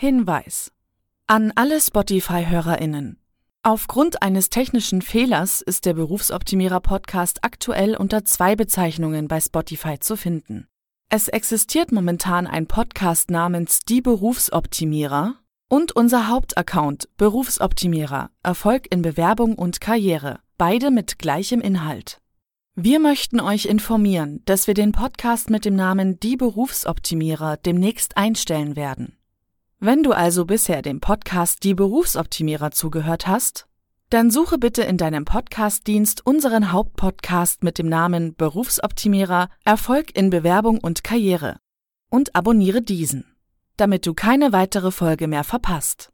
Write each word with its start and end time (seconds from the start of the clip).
Hinweis 0.00 0.70
an 1.26 1.52
alle 1.56 1.80
Spotify-Hörerinnen. 1.80 3.18
Aufgrund 3.64 4.22
eines 4.22 4.48
technischen 4.48 5.02
Fehlers 5.02 5.60
ist 5.60 5.86
der 5.86 5.94
Berufsoptimierer 5.94 6.78
Podcast 6.78 7.42
aktuell 7.42 7.96
unter 7.96 8.24
zwei 8.24 8.54
Bezeichnungen 8.54 9.26
bei 9.26 9.40
Spotify 9.40 9.98
zu 9.98 10.16
finden. 10.16 10.68
Es 11.08 11.26
existiert 11.26 11.90
momentan 11.90 12.46
ein 12.46 12.68
Podcast 12.68 13.32
namens 13.32 13.80
Die 13.80 14.00
Berufsoptimierer 14.00 15.34
und 15.68 15.90
unser 15.90 16.28
Hauptaccount 16.28 17.08
Berufsoptimierer 17.16 18.30
Erfolg 18.44 18.86
in 18.92 19.02
Bewerbung 19.02 19.56
und 19.56 19.80
Karriere, 19.80 20.38
beide 20.58 20.92
mit 20.92 21.18
gleichem 21.18 21.60
Inhalt. 21.60 22.20
Wir 22.76 23.00
möchten 23.00 23.40
euch 23.40 23.66
informieren, 23.66 24.42
dass 24.44 24.68
wir 24.68 24.74
den 24.74 24.92
Podcast 24.92 25.50
mit 25.50 25.64
dem 25.64 25.74
Namen 25.74 26.20
Die 26.20 26.36
Berufsoptimierer 26.36 27.56
demnächst 27.56 28.16
einstellen 28.16 28.76
werden. 28.76 29.17
Wenn 29.80 30.02
du 30.02 30.10
also 30.10 30.44
bisher 30.44 30.82
dem 30.82 30.98
Podcast 30.98 31.62
Die 31.62 31.72
Berufsoptimierer 31.72 32.72
zugehört 32.72 33.28
hast, 33.28 33.68
dann 34.10 34.28
suche 34.32 34.58
bitte 34.58 34.82
in 34.82 34.96
deinem 34.96 35.24
Podcastdienst 35.24 36.26
unseren 36.26 36.72
Hauptpodcast 36.72 37.62
mit 37.62 37.78
dem 37.78 37.88
Namen 37.88 38.34
Berufsoptimierer 38.34 39.48
Erfolg 39.64 40.16
in 40.16 40.30
Bewerbung 40.30 40.78
und 40.78 41.04
Karriere 41.04 41.60
und 42.10 42.34
abonniere 42.34 42.82
diesen, 42.82 43.36
damit 43.76 44.04
du 44.04 44.14
keine 44.14 44.52
weitere 44.52 44.90
Folge 44.90 45.28
mehr 45.28 45.44
verpasst. 45.44 46.10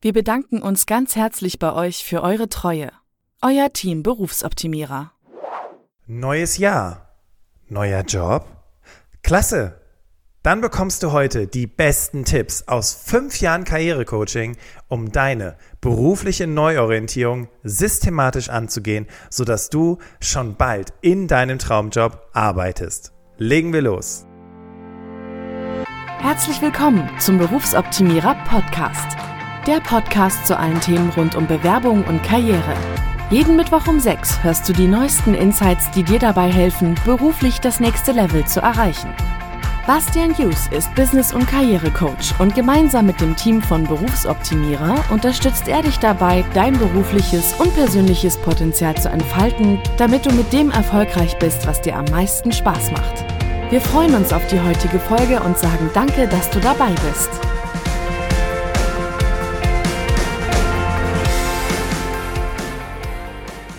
Wir 0.00 0.12
bedanken 0.12 0.62
uns 0.62 0.86
ganz 0.86 1.16
herzlich 1.16 1.58
bei 1.58 1.72
euch 1.72 2.04
für 2.04 2.22
eure 2.22 2.48
Treue. 2.48 2.92
Euer 3.42 3.72
Team 3.72 4.04
Berufsoptimierer. 4.04 5.10
Neues 6.06 6.58
Jahr. 6.58 7.16
Neuer 7.66 8.02
Job. 8.02 8.46
Klasse. 9.24 9.80
Dann 10.44 10.60
bekommst 10.60 11.02
du 11.02 11.10
heute 11.10 11.48
die 11.48 11.66
besten 11.66 12.24
Tipps 12.24 12.62
aus 12.68 12.94
fünf 12.94 13.40
Jahren 13.40 13.64
Karrierecoaching, 13.64 14.56
um 14.86 15.10
deine 15.10 15.56
berufliche 15.80 16.46
Neuorientierung 16.46 17.48
systematisch 17.64 18.48
anzugehen, 18.48 19.06
sodass 19.30 19.68
du 19.68 19.98
schon 20.20 20.54
bald 20.54 20.92
in 21.00 21.26
deinem 21.26 21.58
Traumjob 21.58 22.28
arbeitest. 22.32 23.12
Legen 23.36 23.72
wir 23.72 23.82
los. 23.82 24.26
Herzlich 26.20 26.62
willkommen 26.62 27.08
zum 27.18 27.38
Berufsoptimierer 27.38 28.36
Podcast. 28.48 29.16
Der 29.66 29.80
Podcast 29.80 30.46
zu 30.46 30.56
allen 30.56 30.80
Themen 30.80 31.10
rund 31.10 31.34
um 31.34 31.48
Bewerbung 31.48 32.04
und 32.04 32.22
Karriere. 32.22 32.74
Jeden 33.30 33.56
Mittwoch 33.56 33.86
um 33.88 33.98
sechs 33.98 34.42
hörst 34.42 34.68
du 34.68 34.72
die 34.72 34.86
neuesten 34.86 35.34
Insights, 35.34 35.90
die 35.90 36.04
dir 36.04 36.18
dabei 36.20 36.50
helfen, 36.50 36.94
beruflich 37.04 37.60
das 37.60 37.80
nächste 37.80 38.12
Level 38.12 38.46
zu 38.46 38.60
erreichen. 38.60 39.12
Bastian 39.88 40.36
Hughes 40.36 40.68
ist 40.70 40.94
Business- 40.94 41.32
und 41.32 41.48
Karrierecoach 41.48 42.38
und 42.40 42.54
gemeinsam 42.54 43.06
mit 43.06 43.22
dem 43.22 43.34
Team 43.36 43.62
von 43.62 43.84
Berufsoptimierer 43.84 45.02
unterstützt 45.08 45.66
er 45.66 45.80
dich 45.80 45.98
dabei, 45.98 46.44
dein 46.52 46.78
berufliches 46.78 47.54
und 47.54 47.74
persönliches 47.74 48.36
Potenzial 48.36 49.00
zu 49.00 49.08
entfalten, 49.08 49.80
damit 49.96 50.26
du 50.26 50.34
mit 50.34 50.52
dem 50.52 50.70
erfolgreich 50.70 51.38
bist, 51.38 51.66
was 51.66 51.80
dir 51.80 51.96
am 51.96 52.04
meisten 52.10 52.52
Spaß 52.52 52.92
macht. 52.92 53.24
Wir 53.70 53.80
freuen 53.80 54.14
uns 54.14 54.30
auf 54.34 54.46
die 54.48 54.60
heutige 54.60 54.98
Folge 54.98 55.40
und 55.40 55.56
sagen 55.56 55.88
danke, 55.94 56.28
dass 56.28 56.50
du 56.50 56.60
dabei 56.60 56.90
bist. 57.08 57.30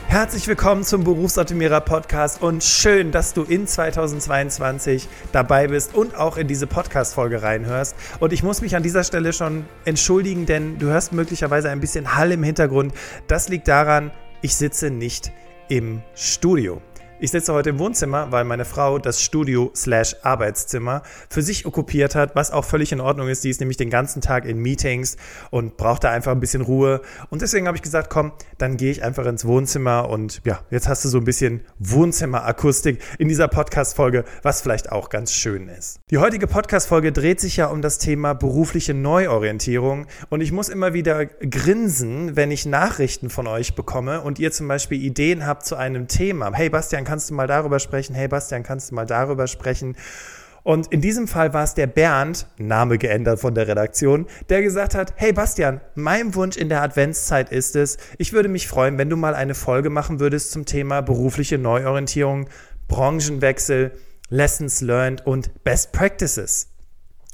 Herzlich 0.09 0.47
willkommen 0.47 0.83
zum 0.83 1.03
Berufsoptimierer 1.03 1.81
Podcast 1.81 2.41
und 2.41 2.63
schön, 2.63 3.11
dass 3.11 3.35
du 3.35 3.43
in 3.43 3.67
2022 3.67 5.07
dabei 5.31 5.67
bist 5.67 5.93
und 5.93 6.16
auch 6.16 6.38
in 6.38 6.47
diese 6.47 6.66
Podcast-Folge 6.66 7.43
reinhörst. 7.43 7.95
Und 8.19 8.33
ich 8.33 8.41
muss 8.41 8.61
mich 8.61 8.75
an 8.75 8.81
dieser 8.81 9.03
Stelle 9.03 9.33
schon 9.33 9.67
entschuldigen, 9.85 10.47
denn 10.47 10.79
du 10.79 10.88
hörst 10.88 11.13
möglicherweise 11.13 11.69
ein 11.69 11.79
bisschen 11.79 12.16
Hall 12.16 12.31
im 12.31 12.41
Hintergrund. 12.41 12.91
Das 13.27 13.49
liegt 13.49 13.67
daran, 13.67 14.09
ich 14.41 14.55
sitze 14.55 14.89
nicht 14.89 15.31
im 15.67 16.01
Studio. 16.16 16.81
Ich 17.22 17.31
sitze 17.31 17.53
heute 17.53 17.72
im 17.72 17.80
Wohnzimmer, 17.80 18.31
weil 18.31 18.46
meine 18.46 18.63
Frau 18.63 18.97
das 18.97 19.22
Studio 19.22 19.74
slash 19.75 20.16
Arbeitszimmer 20.24 21.03
für 21.30 21.41
sich 21.41 21.66
okkupiert 21.66 22.16
hat, 22.16 22.34
was 22.38 22.50
auch 22.50 22.63
völlig 22.63 22.94
in 22.94 23.02
Ordnung 23.02 23.28
ist. 23.28 23.44
Die 23.44 23.50
ist 23.50 23.59
nämlich 23.59 23.75
den 23.75 23.90
ganzen 23.90 24.22
Tag 24.22 24.46
in 24.46 24.57
Meetings 24.59 25.18
und 25.52 25.75
braucht 25.75 26.06
da 26.06 26.12
einfach 26.12 26.31
ein 26.31 26.40
bisschen 26.40 26.62
Ruhe. 26.62 27.02
Und 27.29 27.41
deswegen 27.41 27.68
habe 27.68 27.75
ich 27.75 27.81
gesagt, 27.81 28.09
komm, 28.09 28.31
dann 28.58 28.78
gehe 28.78 28.90
ich 28.90 29.03
einfach 29.03 29.25
ins 29.25 29.44
Wohnzimmer 29.44 30.08
und 30.08 30.40
ja, 30.46 30.62
jetzt 30.72 30.88
hast 30.88 31.03
du 31.03 31.09
so 31.09 31.18
ein 31.18 31.25
bisschen 31.25 31.59
Wohnzimmerakustik 31.79 33.02
in 33.18 33.28
dieser 33.28 33.50
Podcast-Folge, 33.50 34.24
was 34.41 34.62
vielleicht 34.62 34.90
auch 34.90 35.09
ganz 35.09 35.34
schön 35.34 35.68
ist. 35.68 36.00
Die 36.12 36.19
heutige 36.19 36.47
Podcast-Folge 36.47 37.12
dreht 37.12 37.41
sich 37.41 37.58
ja 37.58 37.66
um 37.66 37.81
das 37.81 37.97
Thema 37.97 38.31
berufliche 38.31 38.94
Neuorientierung 38.94 40.08
und 40.29 40.40
ich 40.40 40.53
muss 40.53 40.69
immer 40.69 40.94
wieder 40.94 41.25
grinsen, 41.25 42.38
wenn 42.38 42.50
ich 42.50 42.66
Nachrichten 42.66 43.29
von 43.29 43.46
euch 43.46 43.75
bekomme 43.75 44.22
und 44.22 44.40
ihr 44.40 44.53
zum 44.53 44.69
Beispiel 44.69 45.03
Ideen 45.03 45.46
habt 45.46 45.66
zu 45.66 45.75
einem 45.75 46.08
Thema. 46.08 46.53
Hey 46.53 46.69
Bastian, 46.69 47.09
kannst 47.09 47.31
du 47.31 47.34
mal 47.34 47.47
darüber 47.47 47.80
sprechen? 47.80 48.14
Hey 48.14 48.28
Bastian, 48.28 48.62
kannst 48.62 48.92
du 48.92 48.96
mal 48.96 49.08
darüber 49.08 49.47
sprechen? 49.47 49.96
Und 50.62 50.92
in 50.92 51.02
diesem 51.02 51.28
Fall 51.28 51.53
war 51.53 51.64
es 51.64 51.74
der 51.74 51.88
Bernd, 51.88 52.46
Name 52.58 53.00
geändert 53.00 53.40
von 53.40 53.56
der 53.56 53.68
Redaktion, 53.68 54.28
der 54.50 54.62
gesagt 54.62 54.94
hat, 54.94 55.14
hey 55.16 55.34
Bastian, 55.34 55.81
mein 55.96 56.36
Wunsch 56.36 56.56
in 56.56 56.70
der 56.70 56.84
Adventszeit 56.84 57.52
ist 57.52 57.75
es, 57.75 57.97
ich 58.20 58.34
würde 58.34 58.50
mich 58.50 58.68
freuen, 58.68 59.00
wenn 59.00 59.09
du 59.09 59.16
mal 59.16 59.34
eine 59.34 59.56
Folge 59.56 59.90
machen 59.90 60.20
würdest 60.20 60.52
zum 60.52 60.66
Thema 60.66 61.02
berufliche 61.02 61.58
Neuorientierung, 61.58 62.47
Branchenwechsel, 62.88 63.94
Lessons 64.30 64.81
learned 64.81 65.26
und 65.26 65.64
Best 65.64 65.91
Practices. 65.91 66.68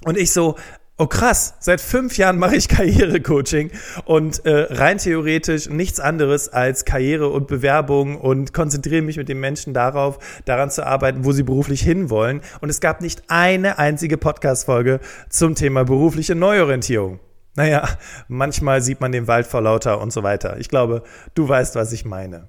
Und 0.05 0.17
ich 0.17 0.31
so, 0.31 0.55
Oh 0.97 1.07
krass, 1.07 1.55
seit 1.59 1.81
fünf 1.81 2.15
Jahren 2.17 2.37
mache 2.37 2.55
ich 2.55 2.69
Karrierecoaching 2.69 3.69
und 4.05 4.45
äh, 4.45 4.67
rein 4.69 4.97
theoretisch 4.97 5.67
nichts 5.67 5.99
anderes 5.99 6.47
als 6.47 6.85
Karriere 6.85 7.27
und 7.27 7.47
Bewerbung 7.47 8.15
und 8.17 8.53
konzentriere 8.53 9.01
mich 9.01 9.17
mit 9.17 9.27
den 9.27 9.41
Menschen 9.41 9.73
darauf, 9.73 10.19
daran 10.45 10.71
zu 10.71 10.85
arbeiten, 10.85 11.25
wo 11.25 11.33
sie 11.33 11.43
beruflich 11.43 11.81
hinwollen. 11.81 12.39
Und 12.61 12.69
es 12.69 12.79
gab 12.79 13.01
nicht 13.01 13.23
eine 13.27 13.77
einzige 13.77 14.17
Podcast-Folge 14.17 15.01
zum 15.27 15.55
Thema 15.55 15.83
berufliche 15.83 16.33
Neuorientierung. 16.33 17.19
Naja, 17.55 17.89
manchmal 18.29 18.81
sieht 18.81 19.01
man 19.01 19.11
den 19.11 19.27
Wald 19.27 19.47
vor 19.47 19.59
lauter 19.59 19.99
und 19.99 20.13
so 20.13 20.23
weiter. 20.23 20.55
Ich 20.59 20.69
glaube, 20.69 21.03
du 21.33 21.45
weißt, 21.45 21.75
was 21.75 21.91
ich 21.91 22.05
meine. 22.05 22.47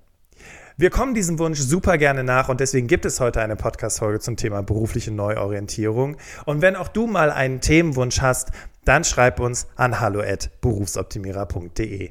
Wir 0.79 0.91
kommen 0.91 1.15
diesem 1.15 1.39
Wunsch 1.39 1.59
super 1.59 1.97
gerne 1.97 2.23
nach 2.23 2.51
und 2.51 2.61
deswegen 2.61 2.87
gibt 2.87 3.07
es 3.07 3.19
heute 3.19 3.41
eine 3.41 3.57
Podcast-Folge 3.57 4.21
zum 4.21 4.37
Thema 4.37 4.63
berufliche 4.63 5.11
Neuorientierung. 5.11 6.19
Und 6.45 6.61
wenn 6.61 6.77
auch 6.77 6.89
du 6.89 7.07
mal 7.07 7.31
einen 7.31 7.63
Themenwunsch 7.63 8.21
hast, 8.21 8.51
dann 8.85 9.03
schreib 9.03 9.41
uns 9.41 9.69
an 9.77 10.01
hallo@berufsoptimierer.de. 10.01 12.11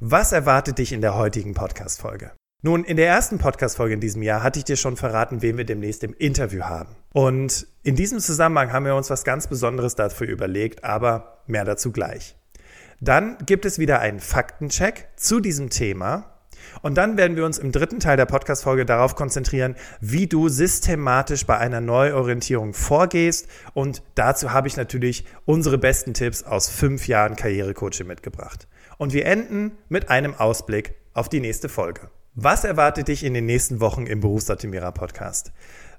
Was 0.00 0.32
erwartet 0.32 0.78
dich 0.78 0.92
in 0.92 1.02
der 1.02 1.14
heutigen 1.14 1.54
Podcast-Folge? 1.54 2.32
Nun, 2.62 2.82
in 2.82 2.96
der 2.96 3.06
ersten 3.06 3.38
Podcast-Folge 3.38 3.94
in 3.94 4.00
diesem 4.00 4.22
Jahr 4.22 4.42
hatte 4.42 4.58
ich 4.58 4.64
dir 4.64 4.76
schon 4.76 4.96
verraten, 4.96 5.40
wen 5.40 5.56
wir 5.56 5.64
demnächst 5.64 6.02
im 6.02 6.14
Interview 6.14 6.62
haben. 6.62 6.96
Und 7.12 7.68
in 7.84 7.94
diesem 7.94 8.18
Zusammenhang 8.18 8.72
haben 8.72 8.86
wir 8.86 8.96
uns 8.96 9.08
was 9.08 9.22
ganz 9.22 9.46
Besonderes 9.46 9.94
dafür 9.94 10.26
überlegt, 10.26 10.82
aber 10.82 11.44
mehr 11.46 11.64
dazu 11.64 11.92
gleich. 11.92 12.34
Dann 13.00 13.38
gibt 13.46 13.66
es 13.66 13.78
wieder 13.78 14.00
einen 14.00 14.18
Faktencheck 14.18 15.06
zu 15.14 15.38
diesem 15.38 15.70
Thema 15.70 16.39
und 16.82 16.96
dann 16.96 17.16
werden 17.16 17.36
wir 17.36 17.44
uns 17.44 17.58
im 17.58 17.72
dritten 17.72 18.00
Teil 18.00 18.16
der 18.16 18.26
Podcast-Folge 18.26 18.86
darauf 18.86 19.14
konzentrieren, 19.14 19.76
wie 20.00 20.26
du 20.26 20.48
systematisch 20.48 21.46
bei 21.46 21.58
einer 21.58 21.80
Neuorientierung 21.80 22.74
vorgehst. 22.74 23.48
Und 23.74 24.02
dazu 24.14 24.52
habe 24.52 24.68
ich 24.68 24.76
natürlich 24.76 25.24
unsere 25.44 25.78
besten 25.78 26.14
Tipps 26.14 26.42
aus 26.42 26.68
fünf 26.68 27.08
Jahren 27.08 27.36
Karrierecoaching 27.36 28.06
mitgebracht. 28.06 28.68
Und 28.98 29.12
wir 29.12 29.26
enden 29.26 29.72
mit 29.88 30.10
einem 30.10 30.34
Ausblick 30.34 30.94
auf 31.14 31.28
die 31.28 31.40
nächste 31.40 31.68
Folge. 31.68 32.10
Was 32.34 32.64
erwartet 32.64 33.08
dich 33.08 33.24
in 33.24 33.34
den 33.34 33.46
nächsten 33.46 33.80
Wochen 33.80 34.06
im 34.06 34.20
Berufsoptimierer 34.20 34.92
Podcast? 34.92 35.52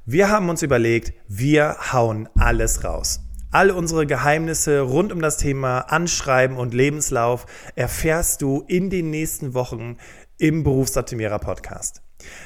Wir 0.06 0.30
haben 0.30 0.50
uns 0.50 0.64
überlegt, 0.64 1.14
wir 1.28 1.76
hauen 1.92 2.30
alles 2.36 2.84
raus. 2.84 3.20
All 3.52 3.70
unsere 3.70 4.08
Geheimnisse 4.08 4.80
rund 4.80 5.12
um 5.12 5.22
das 5.22 5.36
Thema 5.36 5.80
Anschreiben 5.80 6.56
und 6.56 6.74
Lebenslauf 6.74 7.46
erfährst 7.76 8.42
du 8.42 8.64
in 8.68 8.90
den 8.90 9.10
nächsten 9.10 9.54
Wochen 9.54 9.98
im 10.42 10.64
Berufsoptimierer 10.64 11.38
Podcast. 11.38 12.02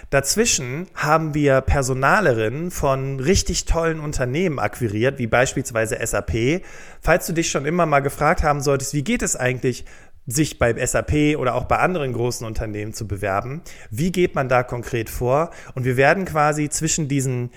Dazwischen 0.10 0.88
haben 0.96 1.34
wir 1.34 1.62
Personalerinnen 1.62 2.72
von 2.72 3.22
richtig 3.22 3.66
tollen 3.66 4.02
Unternehmen 4.02 4.60
akquiriert, 4.60 5.18
wie 5.18 5.28
beispielsweise 5.28 5.98
SAP. 6.06 6.62
Falls 7.02 7.26
du 7.26 7.34
dich 7.34 7.50
schon 7.50 7.66
immer 7.66 7.86
mal 7.86 8.02
gefragt 8.02 8.44
haben 8.44 8.62
solltest, 8.62 8.94
wie 8.94 9.04
geht 9.04 9.22
es 9.22 9.38
eigentlich, 9.38 9.86
sich 10.28 10.60
bei 10.60 10.74
SAP 10.86 11.38
oder 11.38 11.56
auch 11.56 11.66
bei 11.66 11.78
anderen 11.78 12.12
großen 12.12 12.46
Unternehmen 12.46 12.94
zu 12.94 13.08
bewerben, 13.08 13.62
wie 13.92 14.12
geht 14.12 14.36
man 14.36 14.50
da 14.50 14.64
konkret 14.64 15.10
vor? 15.10 15.52
Und 15.76 15.86
wir 15.86 15.98
werden 15.98 16.26
quasi 16.26 16.68
zwischen 16.68 17.08
diesen 17.08 17.52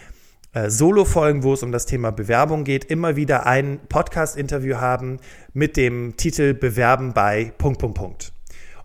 äh, 0.53 0.71
Solo-Folgen, 0.71 1.43
wo 1.43 1.55
es 1.55 1.63
um 1.63 1.73
das 1.73 1.87
Thema 1.87 2.13
Bewerbung 2.13 2.65
geht, 2.65 2.85
immer 2.85 3.17
wieder 3.17 3.47
ein 3.47 3.81
Podcast-Interview 3.89 4.77
haben 4.77 5.19
mit 5.53 5.77
dem 5.77 6.17
Titel 6.17 6.55
Bewerben 6.55 7.13
bei 7.13 7.53
Punkt, 7.59 7.81
Punkt, 7.81 7.97
Punkt. 7.97 8.38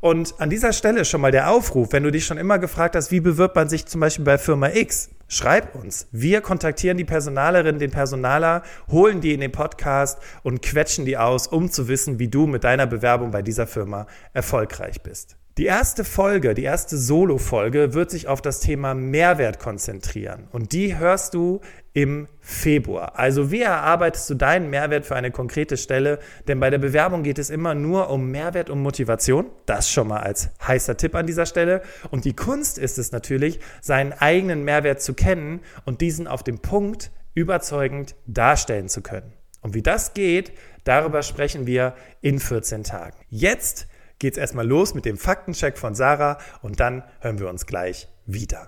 Und 0.04 0.42
an 0.42 0.50
dieser 0.50 0.74
Stelle 0.74 1.06
schon 1.06 1.22
mal 1.22 1.32
der 1.32 1.50
Aufruf, 1.50 1.94
wenn 1.94 2.04
du 2.04 2.12
dich 2.12 2.26
schon 2.26 2.38
immer 2.38 2.60
gefragt 2.60 2.98
hast, 2.98 3.10
wie 3.12 3.22
bewirbt 3.22 3.56
man 3.56 3.70
sich 3.70 3.86
zum 3.86 4.02
Beispiel 4.02 4.26
bei 4.26 4.38
Firma 4.38 4.68
X, 4.68 5.12
schreib 5.30 5.76
uns. 5.76 6.08
Wir 6.12 6.42
kontaktieren 6.42 6.98
die 6.98 7.06
Personalerin, 7.06 7.80
den 7.80 7.90
Personaler, 7.90 8.64
holen 8.92 9.22
die 9.22 9.34
in 9.34 9.40
den 9.40 9.54
Podcast 9.54 10.20
und 10.44 10.62
quetschen 10.62 11.06
die 11.06 11.16
aus, 11.16 11.48
um 11.48 11.72
zu 11.72 11.88
wissen, 11.88 12.20
wie 12.20 12.28
du 12.28 12.48
mit 12.48 12.66
deiner 12.66 12.86
Bewerbung 12.86 13.32
bei 13.32 13.42
dieser 13.42 13.66
Firma 13.66 14.06
erfolgreich 14.34 15.02
bist. 15.04 15.38
Die 15.58 15.68
erste 15.68 16.04
Folge, 16.04 16.54
die 16.54 16.64
erste 16.64 16.98
Solo-Folge 16.98 17.94
wird 17.94 18.12
sich 18.12 18.28
auf 18.28 18.42
das 18.42 18.60
Thema 18.60 18.94
Mehrwert 18.94 19.58
konzentrieren. 19.60 20.50
Und 20.52 20.74
die 20.74 20.98
hörst 20.98 21.34
du 21.34 21.62
im 21.94 22.28
Februar. 22.40 23.18
Also 23.18 23.52
wie 23.52 23.62
erarbeitest 23.62 24.30
du 24.30 24.34
deinen 24.36 24.70
Mehrwert 24.70 25.06
für 25.06 25.16
eine 25.16 25.32
konkrete 25.32 25.78
Stelle? 25.78 26.20
Denn 26.48 26.60
bei 26.60 26.70
der 26.70 26.80
Bewerbung 26.80 27.24
geht 27.24 27.38
es 27.38 27.50
immer 27.50 27.76
nur 27.76 28.10
um 28.10 28.32
Mehrwert 28.32 28.70
und 28.70 28.82
Motivation. 28.82 29.46
Das 29.66 29.90
schon 29.90 30.08
mal 30.08 30.22
als 30.22 30.50
heißer 30.68 30.98
Tipp 30.98 31.16
an 31.16 31.28
dieser 31.28 31.46
Stelle. 31.46 31.82
Und 32.10 32.26
die 32.26 32.36
Kunst 32.36 32.80
ist 32.80 32.98
es 32.98 33.12
natürlich, 33.12 33.60
seinen 33.82 34.12
eigenen 34.12 34.64
Mehrwert 34.64 35.02
zu 35.02 35.14
kennen 35.14 35.62
und 35.86 36.02
diesen 36.02 36.28
auf 36.28 36.44
dem 36.44 36.60
Punkt 36.60 37.12
überzeugend 37.36 38.16
darstellen 38.26 38.90
zu 38.90 39.02
können. 39.02 39.34
Und 39.62 39.76
wie 39.76 39.82
das 39.82 40.14
geht, 40.14 40.52
darüber 40.84 41.22
sprechen 41.22 41.68
wir 41.68 41.96
in 42.22 42.40
14 42.40 42.84
Tagen. 42.84 43.18
Jetzt 43.30 43.88
geht's 44.20 44.38
erstmal 44.38 44.68
los 44.68 44.94
mit 44.94 45.06
dem 45.06 45.18
Faktencheck 45.18 45.78
von 45.78 45.96
Sarah 45.96 46.40
und 46.62 46.80
dann 46.80 47.04
hören 47.22 47.40
wir 47.40 47.50
uns 47.50 47.66
gleich 47.66 48.10
wieder. 48.26 48.68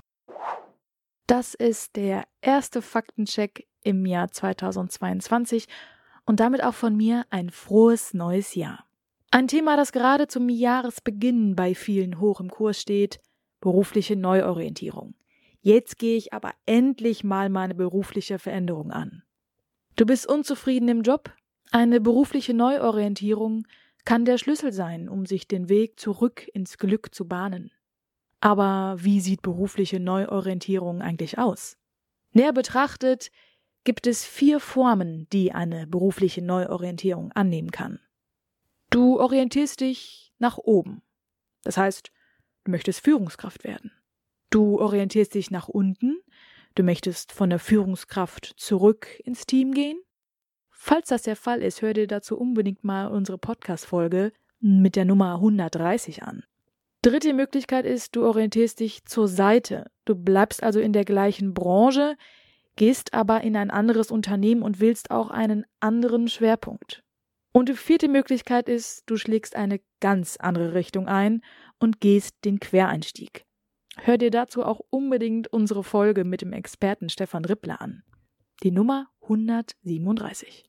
Das 1.27 1.55
ist 1.55 1.95
der 1.95 2.25
erste 2.41 2.83
Faktencheck 2.83 3.67
im 3.81 4.05
Jahr 4.05 4.29
2022 4.31 5.67
und 6.25 6.39
damit 6.39 6.63
auch 6.63 6.75
von 6.75 6.95
mir 6.95 7.25
ein 7.31 7.49
frohes 7.49 8.13
neues 8.13 8.53
Jahr. 8.53 8.85
Ein 9.31 9.47
Thema, 9.47 9.75
das 9.75 9.91
gerade 9.91 10.27
zum 10.27 10.49
Jahresbeginn 10.49 11.55
bei 11.55 11.73
vielen 11.73 12.19
hoch 12.19 12.39
im 12.39 12.51
Kurs 12.51 12.79
steht, 12.79 13.19
berufliche 13.59 14.15
Neuorientierung. 14.15 15.15
Jetzt 15.61 15.97
gehe 15.97 16.15
ich 16.15 16.31
aber 16.31 16.51
endlich 16.67 17.23
mal 17.23 17.49
meine 17.49 17.73
berufliche 17.73 18.37
Veränderung 18.37 18.91
an. 18.91 19.23
Du 19.95 20.05
bist 20.05 20.27
unzufrieden 20.27 20.89
im 20.89 21.01
Job? 21.01 21.33
Eine 21.71 22.01
berufliche 22.01 22.53
Neuorientierung 22.53 23.65
kann 24.05 24.25
der 24.25 24.37
Schlüssel 24.37 24.71
sein, 24.71 25.09
um 25.09 25.25
sich 25.25 25.47
den 25.47 25.69
Weg 25.69 25.99
zurück 25.99 26.47
ins 26.53 26.77
Glück 26.77 27.15
zu 27.15 27.27
bahnen. 27.27 27.71
Aber 28.41 28.95
wie 28.99 29.21
sieht 29.21 29.41
berufliche 29.41 29.99
Neuorientierung 29.99 31.01
eigentlich 31.01 31.37
aus? 31.37 31.77
Näher 32.31 32.53
betrachtet 32.53 33.31
gibt 33.85 34.07
es 34.07 34.25
vier 34.25 34.59
Formen, 34.59 35.27
die 35.31 35.51
eine 35.53 35.87
berufliche 35.87 36.41
Neuorientierung 36.41 37.31
annehmen 37.31 37.71
kann. 37.71 37.99
Du 38.89 39.19
orientierst 39.19 39.79
dich 39.81 40.33
nach 40.37 40.57
oben. 40.57 41.01
Das 41.63 41.77
heißt, 41.77 42.11
du 42.65 42.71
möchtest 42.71 43.01
Führungskraft 43.01 43.63
werden. 43.63 43.91
Du 44.49 44.79
orientierst 44.79 45.33
dich 45.33 45.51
nach 45.51 45.67
unten. 45.67 46.17
Du 46.75 46.83
möchtest 46.83 47.31
von 47.31 47.49
der 47.49 47.59
Führungskraft 47.59 48.53
zurück 48.57 49.07
ins 49.23 49.45
Team 49.45 49.73
gehen. 49.73 49.99
Falls 50.69 51.09
das 51.09 51.23
der 51.23 51.35
Fall 51.35 51.61
ist, 51.61 51.81
hör 51.81 51.93
dir 51.93 52.07
dazu 52.07 52.37
unbedingt 52.37 52.83
mal 52.83 53.07
unsere 53.07 53.37
Podcast-Folge 53.37 54.33
mit 54.59 54.95
der 54.95 55.05
Nummer 55.05 55.35
130 55.35 56.23
an. 56.23 56.43
Dritte 57.05 57.35
Möglichkeit 57.35 57.85
ist, 57.85 58.15
du 58.15 58.25
orientierst 58.25 58.79
dich 58.79 59.05
zur 59.05 59.27
Seite. 59.27 59.91
Du 60.05 60.15
bleibst 60.15 60.63
also 60.63 60.79
in 60.79 60.91
der 60.91 61.05
gleichen 61.05 61.53
Branche, 61.53 62.17
gehst 62.77 63.13
aber 63.13 63.41
in 63.41 63.55
ein 63.55 63.69
anderes 63.69 64.09
Unternehmen 64.09 64.63
und 64.63 64.79
willst 64.79 65.11
auch 65.11 65.29
einen 65.29 65.67
anderen 65.79 66.27
Schwerpunkt. 66.27 67.03
Und 67.51 67.69
die 67.69 67.75
vierte 67.75 68.07
Möglichkeit 68.07 68.67
ist, 68.67 69.03
du 69.05 69.17
schlägst 69.17 69.55
eine 69.55 69.81
ganz 69.99 70.37
andere 70.37 70.73
Richtung 70.73 71.07
ein 71.07 71.43
und 71.77 72.01
gehst 72.01 72.43
den 72.43 72.59
Quereinstieg. 72.59 73.45
Hör 73.97 74.17
dir 74.17 74.31
dazu 74.31 74.63
auch 74.63 74.81
unbedingt 74.89 75.53
unsere 75.53 75.83
Folge 75.83 76.23
mit 76.23 76.41
dem 76.41 76.53
Experten 76.53 77.09
Stefan 77.09 77.45
Rippler 77.45 77.81
an. 77.81 78.01
Die 78.63 78.71
Nummer 78.71 79.09
137. 79.21 80.65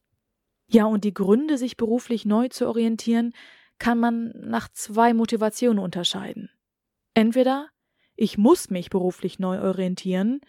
Ja, 0.69 0.85
und 0.85 1.05
die 1.05 1.15
Gründe, 1.15 1.57
sich 1.57 1.79
beruflich 1.79 2.27
neu 2.27 2.49
zu 2.49 2.69
orientieren, 2.69 3.33
kann 3.79 3.99
man 3.99 4.33
nach 4.37 4.69
zwei 4.69 5.15
Motivationen 5.15 5.83
unterscheiden. 5.83 6.51
Entweder 7.15 7.69
ich 8.15 8.39
muss 8.39 8.71
mich 8.71 8.91
beruflich 8.91 9.39
neu 9.39 9.61
orientieren, 9.61 10.41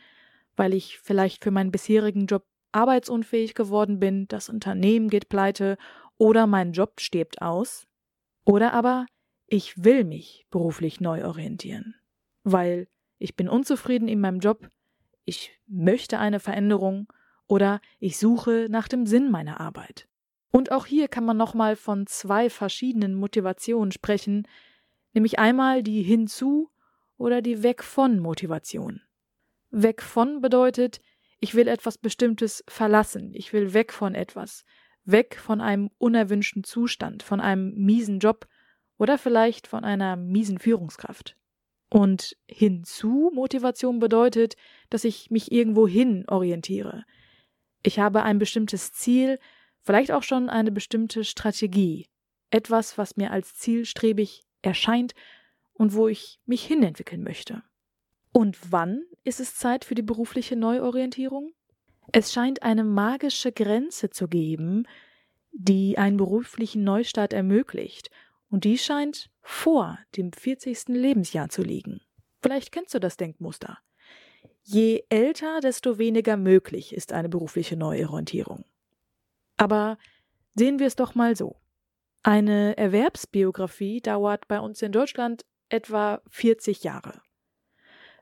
weil 0.55 0.73
ich 0.73 0.99
vielleicht 0.99 1.43
für 1.43 1.51
meinen 1.51 1.71
bisherigen 1.71 2.25
Job 2.25 2.45
arbeitsunfähig 2.71 3.55
geworden 3.55 3.99
bin, 3.99 4.27
das 4.27 4.49
Unternehmen 4.49 5.09
geht 5.09 5.29
pleite 5.29 5.77
oder 6.17 6.47
mein 6.47 6.71
Job 6.71 6.99
stirbt 6.99 7.41
aus. 7.41 7.87
Oder 8.45 8.73
aber 8.73 9.05
ich 9.47 9.83
will 9.83 10.03
mich 10.03 10.45
beruflich 10.49 10.99
neu 10.99 11.25
orientieren, 11.25 11.95
weil 12.43 12.87
ich 13.17 13.35
bin 13.35 13.49
unzufrieden 13.49 14.07
in 14.07 14.19
meinem 14.19 14.39
Job, 14.39 14.69
ich 15.25 15.51
möchte 15.67 16.19
eine 16.19 16.39
Veränderung 16.39 17.11
oder 17.47 17.81
ich 17.99 18.17
suche 18.17 18.67
nach 18.69 18.87
dem 18.87 19.05
Sinn 19.05 19.31
meiner 19.31 19.59
Arbeit. 19.59 20.07
Und 20.51 20.71
auch 20.71 20.85
hier 20.85 21.07
kann 21.07 21.25
man 21.25 21.37
nochmal 21.37 21.75
von 21.75 22.07
zwei 22.07 22.49
verschiedenen 22.49 23.15
Motivationen 23.15 23.91
sprechen, 23.91 24.47
nämlich 25.13 25.39
einmal 25.39 25.83
die 25.83 26.03
hinzu 26.03 26.69
oder 27.17 27.41
die 27.41 27.63
weg 27.63 27.83
von 27.83 28.19
Motivation. 28.19 29.01
Weg 29.71 30.01
von 30.01 30.41
bedeutet, 30.41 31.01
ich 31.39 31.53
will 31.53 31.67
etwas 31.67 31.97
Bestimmtes 31.97 32.63
verlassen, 32.67 33.31
ich 33.33 33.53
will 33.53 33.73
weg 33.73 33.91
von 33.91 34.15
etwas, 34.15 34.63
weg 35.03 35.37
von 35.39 35.61
einem 35.61 35.89
unerwünschten 35.97 36.63
Zustand, 36.63 37.23
von 37.23 37.41
einem 37.41 37.73
miesen 37.73 38.19
Job 38.19 38.47
oder 38.97 39.17
vielleicht 39.17 39.67
von 39.67 39.83
einer 39.83 40.15
miesen 40.15 40.59
Führungskraft. 40.59 41.35
Und 41.89 42.35
hinzu 42.47 43.31
Motivation 43.33 43.99
bedeutet, 43.99 44.55
dass 44.89 45.03
ich 45.03 45.29
mich 45.29 45.51
irgendwo 45.51 45.87
hin 45.87 46.25
orientiere, 46.27 47.05
ich 47.83 47.99
habe 47.99 48.23
ein 48.23 48.37
bestimmtes 48.37 48.91
Ziel, 48.91 49.39
vielleicht 49.87 50.11
auch 50.11 50.23
schon 50.23 50.49
eine 50.49 50.71
bestimmte 50.71 51.23
Strategie, 51.23 52.07
etwas, 52.51 52.97
was 52.97 53.15
mir 53.15 53.31
als 53.31 53.55
zielstrebig 53.55 54.43
erscheint 54.61 55.13
und 55.73 55.93
wo 55.93 56.09
ich 56.09 56.39
mich 56.45 56.65
hinentwickeln 56.65 57.23
möchte. 57.23 57.63
Und 58.33 58.57
wann 58.69 59.03
ist 59.23 59.39
es 59.39 59.55
Zeit 59.55 59.85
für 59.85 59.95
die 59.95 60.01
berufliche 60.01 60.57
Neuorientierung? 60.57 61.53
Es 62.11 62.33
scheint 62.33 62.63
eine 62.63 62.83
magische 62.83 63.53
Grenze 63.53 64.09
zu 64.09 64.27
geben, 64.27 64.85
die 65.53 65.97
einen 65.97 66.17
beruflichen 66.17 66.83
Neustart 66.83 67.33
ermöglicht, 67.33 68.11
und 68.49 68.63
die 68.63 68.77
scheint 68.77 69.29
vor 69.41 69.99
dem 70.15 70.31
40. 70.31 70.89
Lebensjahr 70.89 71.49
zu 71.49 71.63
liegen. 71.63 72.01
Vielleicht 72.41 72.71
kennst 72.71 72.93
du 72.93 72.99
das 72.99 73.17
Denkmuster. 73.17 73.77
Je 74.63 75.03
älter, 75.09 75.59
desto 75.61 75.97
weniger 75.97 76.35
möglich 76.35 76.93
ist 76.93 77.13
eine 77.13 77.29
berufliche 77.29 77.77
Neuorientierung. 77.77 78.65
Aber 79.57 79.97
sehen 80.55 80.79
wir 80.79 80.87
es 80.87 80.95
doch 80.95 81.15
mal 81.15 81.35
so. 81.35 81.59
Eine 82.23 82.77
Erwerbsbiografie 82.77 84.01
dauert 84.01 84.47
bei 84.47 84.59
uns 84.59 84.81
in 84.81 84.91
Deutschland 84.91 85.45
etwa 85.69 86.21
40 86.29 86.83
Jahre. 86.83 87.21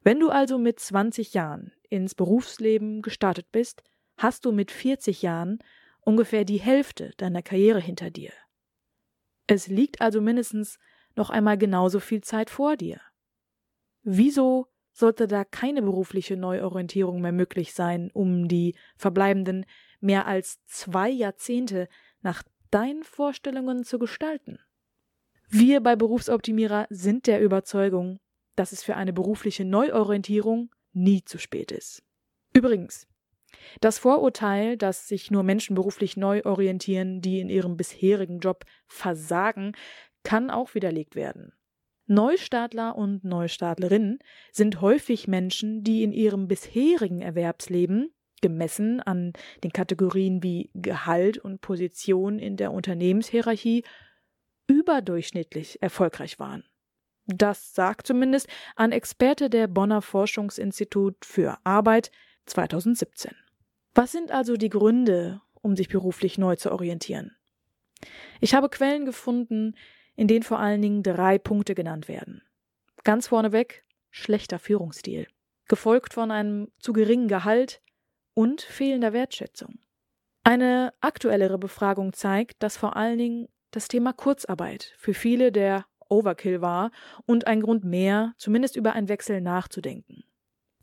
Wenn 0.04 0.20
du 0.20 0.30
also 0.30 0.58
mit 0.58 0.80
20 0.80 1.34
Jahren 1.34 1.72
ins 1.90 2.16
Berufsleben 2.16 3.02
gestartet 3.02 3.52
bist, 3.52 3.84
hast 4.18 4.46
du 4.46 4.52
mit 4.52 4.72
40 4.72 5.22
Jahren 5.22 5.60
ungefähr 6.02 6.46
die 6.46 6.60
Hälfte 6.60 7.12
deiner 7.18 7.42
Karriere 7.42 7.80
hinter 7.80 8.12
dir. 8.12 8.32
Es 9.48 9.68
liegt 9.68 10.02
also 10.02 10.22
mindestens 10.22 10.80
noch 11.16 11.30
einmal 11.30 11.58
genauso 11.58 12.00
viel 12.00 12.22
Zeit 12.22 12.50
vor 12.50 12.78
dir. 12.78 13.02
Wieso 14.04 14.68
sollte 14.92 15.28
da 15.28 15.44
keine 15.44 15.82
berufliche 15.82 16.38
Neuorientierung 16.38 17.22
mehr 17.22 17.32
möglich 17.32 17.74
sein, 17.74 18.12
um 18.14 18.48
die 18.48 18.76
verbleibenden 18.96 19.66
mehr 20.06 20.28
als 20.28 20.64
zwei 20.66 21.10
Jahrzehnte 21.10 21.90
nach 22.22 22.44
deinen 22.72 23.04
Vorstellungen 23.04 23.84
zu 23.84 24.00
gestalten. 24.00 24.60
Wir 25.50 25.82
bei 25.82 25.96
Berufsoptimierer 25.96 26.88
sind 26.90 27.28
der 27.28 27.42
Überzeugung, 27.42 28.20
dass 28.56 28.72
es 28.72 28.84
für 28.84 28.96
eine 28.96 29.14
berufliche 29.14 29.66
Neuorientierung 29.66 30.74
nie 30.94 31.24
zu 31.24 31.38
spät 31.38 31.72
ist. 31.72 32.04
Übrigens, 32.54 33.08
das 33.82 34.00
Vorurteil, 34.00 34.78
dass 34.78 35.08
sich 35.08 35.32
nur 35.32 35.44
Menschen 35.44 35.76
beruflich 35.76 36.18
neu 36.18 36.44
orientieren, 36.44 37.22
die 37.22 37.40
in 37.40 37.50
ihrem 37.50 37.78
bisherigen 37.78 38.40
Job 38.40 38.66
versagen, 38.88 39.74
kann 40.24 40.50
auch 40.50 40.74
widerlegt 40.74 41.16
werden. 41.16 41.54
Neustartler 42.08 42.96
und 42.96 43.24
Neustartlerinnen 43.24 44.20
sind 44.52 44.82
häufig 44.82 45.28
Menschen, 45.28 45.84
die 45.84 46.04
in 46.04 46.12
ihrem 46.12 46.48
bisherigen 46.48 47.22
Erwerbsleben, 47.22 48.14
gemessen 48.42 49.02
an 49.02 49.34
den 49.64 49.72
Kategorien 49.72 50.44
wie 50.44 50.70
Gehalt 50.74 51.38
und 51.38 51.62
Position 51.62 52.40
in 52.40 52.58
der 52.58 52.72
Unternehmenshierarchie, 52.72 53.84
überdurchschnittlich 54.68 55.82
erfolgreich 55.82 56.40
waren. 56.40 56.64
Das 57.28 57.74
sagt 57.74 58.06
zumindest 58.06 58.48
ein 58.76 58.92
Experte 58.92 59.50
der 59.50 59.68
Bonner 59.68 60.02
Forschungsinstitut 60.02 61.26
für 61.26 61.58
Arbeit 61.64 62.12
2017. 62.46 63.34
Was 63.96 64.12
sind 64.12 64.32
also 64.32 64.58
die 64.58 64.70
Gründe, 64.70 65.42
um 65.62 65.76
sich 65.76 65.88
beruflich 65.88 66.38
neu 66.38 66.56
zu 66.56 66.72
orientieren? 66.72 67.36
Ich 68.42 68.54
habe 68.54 68.70
Quellen 68.70 69.06
gefunden, 69.06 69.76
in 70.16 70.28
denen 70.28 70.44
vor 70.44 70.60
allen 70.60 70.82
Dingen 70.82 71.02
drei 71.02 71.38
Punkte 71.38 71.74
genannt 71.74 72.08
werden. 72.08 72.44
Ganz 73.04 73.28
vorneweg 73.28 73.84
schlechter 74.12 74.60
Führungsstil, 74.60 75.28
gefolgt 75.68 76.14
von 76.14 76.32
einem 76.32 76.72
zu 76.80 76.94
geringen 76.94 77.28
Gehalt 77.28 77.82
und 78.36 78.62
fehlender 78.62 79.14
Wertschätzung. 79.14 79.80
Eine 80.44 80.94
aktuellere 81.02 81.58
Befragung 81.58 82.14
zeigt, 82.14 82.62
dass 82.62 82.78
vor 82.78 82.96
allen 82.96 83.18
Dingen 83.18 83.48
das 83.72 83.88
Thema 83.88 84.14
Kurzarbeit 84.14 84.94
für 84.98 85.16
viele 85.16 85.52
der 85.52 85.86
Overkill 86.08 86.62
war 86.62 86.92
und 87.26 87.48
ein 87.48 87.62
Grund 87.62 87.84
mehr, 87.84 88.36
zumindest 88.38 88.76
über 88.76 88.94
einen 88.94 89.10
Wechsel 89.10 89.42
nachzudenken. 89.42 90.24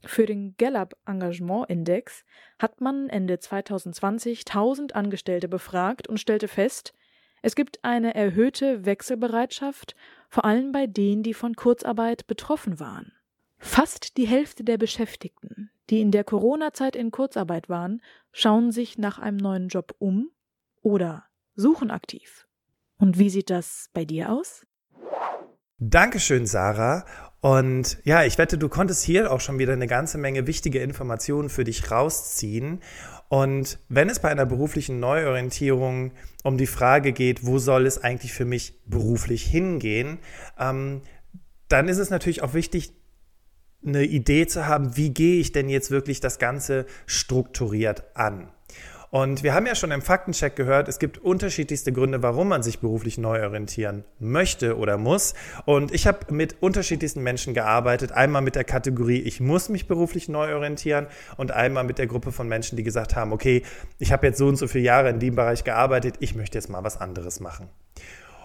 Für 0.04 0.26
den 0.26 0.56
Gallup 0.56 0.94
Engagement 1.06 1.70
Index 1.70 2.24
hat 2.58 2.80
man 2.80 3.08
Ende 3.08 3.38
2020 3.38 4.40
1000 4.40 4.96
Angestellte 4.96 5.48
befragt 5.48 6.08
und 6.08 6.18
stellte 6.18 6.48
fest, 6.48 6.92
es 7.40 7.56
gibt 7.56 7.84
eine 7.84 8.14
erhöhte 8.14 8.84
Wechselbereitschaft, 8.84 9.96
vor 10.28 10.44
allem 10.44 10.70
bei 10.70 10.86
denen, 10.86 11.24
die 11.24 11.34
von 11.34 11.54
Kurzarbeit 11.54 12.26
betroffen 12.28 12.78
waren. 12.78 13.12
Fast 13.58 14.16
die 14.16 14.26
Hälfte 14.26 14.64
der 14.64 14.78
Beschäftigten, 14.78 15.71
die 15.90 16.00
in 16.00 16.10
der 16.10 16.24
Corona-Zeit 16.24 16.96
in 16.96 17.10
Kurzarbeit 17.10 17.68
waren, 17.68 18.00
schauen 18.32 18.72
sich 18.72 18.98
nach 18.98 19.18
einem 19.18 19.36
neuen 19.36 19.68
Job 19.68 19.94
um 19.98 20.30
oder 20.82 21.24
suchen 21.54 21.90
aktiv. 21.90 22.46
Und 22.98 23.18
wie 23.18 23.30
sieht 23.30 23.50
das 23.50 23.90
bei 23.92 24.04
dir 24.04 24.30
aus? 24.30 24.66
Dankeschön, 25.78 26.46
Sarah. 26.46 27.04
Und 27.40 27.98
ja, 28.04 28.22
ich 28.22 28.38
wette, 28.38 28.56
du 28.56 28.68
konntest 28.68 29.02
hier 29.02 29.32
auch 29.32 29.40
schon 29.40 29.58
wieder 29.58 29.72
eine 29.72 29.88
ganze 29.88 30.16
Menge 30.16 30.46
wichtige 30.46 30.78
Informationen 30.78 31.48
für 31.48 31.64
dich 31.64 31.90
rausziehen. 31.90 32.80
Und 33.28 33.80
wenn 33.88 34.08
es 34.08 34.20
bei 34.20 34.28
einer 34.28 34.46
beruflichen 34.46 35.00
Neuorientierung 35.00 36.12
um 36.44 36.56
die 36.56 36.68
Frage 36.68 37.12
geht, 37.12 37.44
wo 37.44 37.58
soll 37.58 37.86
es 37.86 37.98
eigentlich 37.98 38.32
für 38.32 38.44
mich 38.44 38.80
beruflich 38.86 39.42
hingehen, 39.42 40.18
ähm, 40.56 41.02
dann 41.68 41.88
ist 41.88 41.98
es 41.98 42.10
natürlich 42.10 42.42
auch 42.42 42.54
wichtig, 42.54 42.92
eine 43.86 44.04
Idee 44.04 44.46
zu 44.46 44.66
haben, 44.66 44.96
wie 44.96 45.10
gehe 45.10 45.40
ich 45.40 45.52
denn 45.52 45.68
jetzt 45.68 45.90
wirklich 45.90 46.20
das 46.20 46.38
Ganze 46.38 46.86
strukturiert 47.06 48.04
an. 48.14 48.48
Und 49.12 49.42
wir 49.42 49.52
haben 49.52 49.66
ja 49.66 49.74
schon 49.74 49.90
im 49.90 50.00
Faktencheck 50.00 50.56
gehört, 50.56 50.88
es 50.88 50.98
gibt 50.98 51.18
unterschiedlichste 51.18 51.92
Gründe, 51.92 52.22
warum 52.22 52.48
man 52.48 52.62
sich 52.62 52.78
beruflich 52.78 53.18
neu 53.18 53.44
orientieren 53.44 54.04
möchte 54.18 54.78
oder 54.78 54.96
muss. 54.96 55.34
Und 55.66 55.92
ich 55.92 56.06
habe 56.06 56.32
mit 56.32 56.56
unterschiedlichsten 56.62 57.22
Menschen 57.22 57.52
gearbeitet. 57.52 58.12
Einmal 58.12 58.40
mit 58.40 58.54
der 58.54 58.64
Kategorie, 58.64 59.20
ich 59.20 59.38
muss 59.38 59.68
mich 59.68 59.86
beruflich 59.86 60.30
neu 60.30 60.54
orientieren 60.54 61.08
und 61.36 61.50
einmal 61.50 61.84
mit 61.84 61.98
der 61.98 62.06
Gruppe 62.06 62.32
von 62.32 62.48
Menschen, 62.48 62.76
die 62.76 62.84
gesagt 62.84 63.14
haben, 63.14 63.34
okay, 63.34 63.64
ich 63.98 64.12
habe 64.12 64.26
jetzt 64.28 64.38
so 64.38 64.48
und 64.48 64.56
so 64.56 64.66
viele 64.66 64.84
Jahre 64.84 65.10
in 65.10 65.18
dem 65.18 65.34
Bereich 65.34 65.62
gearbeitet, 65.62 66.14
ich 66.20 66.34
möchte 66.34 66.56
jetzt 66.56 66.70
mal 66.70 66.82
was 66.82 66.98
anderes 66.98 67.38
machen. 67.38 67.68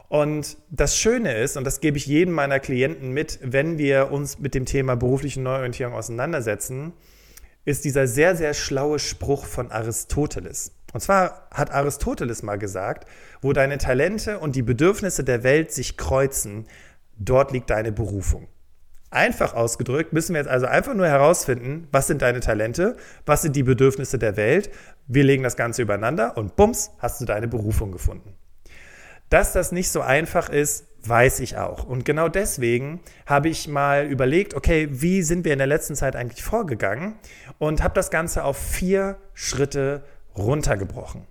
Und 0.10 0.58
das 0.70 0.98
Schöne 0.98 1.38
ist, 1.38 1.58
und 1.58 1.66
das 1.66 1.82
gebe 1.82 1.98
ich 1.98 2.06
jedem 2.06 2.34
meiner 2.34 2.60
Klienten 2.60 3.12
mit, 3.12 3.40
wenn 3.42 3.78
wir 3.78 4.12
uns 4.12 4.40
mit 4.40 4.56
dem 4.56 4.66
Thema 4.66 4.96
berufliche 4.96 5.42
Neuorientierung 5.42 5.94
auseinandersetzen, 5.94 6.94
ist 7.66 7.84
dieser 7.84 8.08
sehr, 8.08 8.36
sehr 8.38 8.54
schlaue 8.54 9.00
Spruch 9.00 9.46
von 9.46 9.72
Aristoteles. 9.72 10.72
Und 10.94 11.02
zwar 11.02 11.50
hat 11.52 11.72
Aristoteles 11.72 12.42
mal 12.42 12.58
gesagt, 12.58 13.06
wo 13.42 13.52
deine 13.52 13.78
Talente 13.78 14.40
und 14.40 14.56
die 14.56 14.62
Bedürfnisse 14.62 15.26
der 15.26 15.44
Welt 15.44 15.74
sich 15.74 15.98
kreuzen, 15.98 16.68
dort 17.18 17.52
liegt 17.52 17.70
deine 17.70 17.92
Berufung. 17.92 18.48
Einfach 19.10 19.54
ausgedrückt 19.54 20.14
müssen 20.14 20.34
wir 20.34 20.42
jetzt 20.42 20.50
also 20.50 20.66
einfach 20.66 20.94
nur 20.94 21.08
herausfinden, 21.08 21.88
was 21.92 22.08
sind 22.08 22.22
deine 22.22 22.40
Talente, 22.40 22.96
was 23.26 23.42
sind 23.42 23.56
die 23.56 23.64
Bedürfnisse 23.64 24.18
der 24.18 24.38
Welt. 24.38 24.70
Wir 25.08 25.26
legen 25.26 25.44
das 25.44 25.58
Ganze 25.58 25.82
übereinander 25.82 26.38
und 26.38 26.56
bums, 26.56 26.92
hast 27.00 27.20
du 27.20 27.26
deine 27.26 27.48
Berufung 27.48 27.92
gefunden. 27.92 28.34
Dass 29.30 29.54
das 29.54 29.72
nicht 29.72 29.90
so 29.90 30.02
einfach 30.02 30.50
ist, 30.50 30.86
weiß 31.04 31.40
ich 31.40 31.58
auch. 31.58 31.84
Und 31.84 32.06
genau 32.06 32.30
deswegen 32.30 33.00
habe 33.26 33.50
ich 33.50 33.68
mal 33.68 34.06
überlegt, 34.06 34.54
okay, 34.54 34.88
wie 34.92 35.22
sind 35.22 35.46
wir 35.46 35.54
in 35.54 35.60
der 35.60 35.68
letzten 35.68 35.96
Zeit 35.96 36.16
eigentlich 36.16 36.44
vorgegangen 36.44 37.16
und 37.60 37.84
habe 37.84 37.94
das 37.94 38.12
Ganze 38.12 38.44
auf 38.44 38.58
vier 38.58 39.18
Schritte 39.34 40.04
runtergebrochen. 40.36 41.26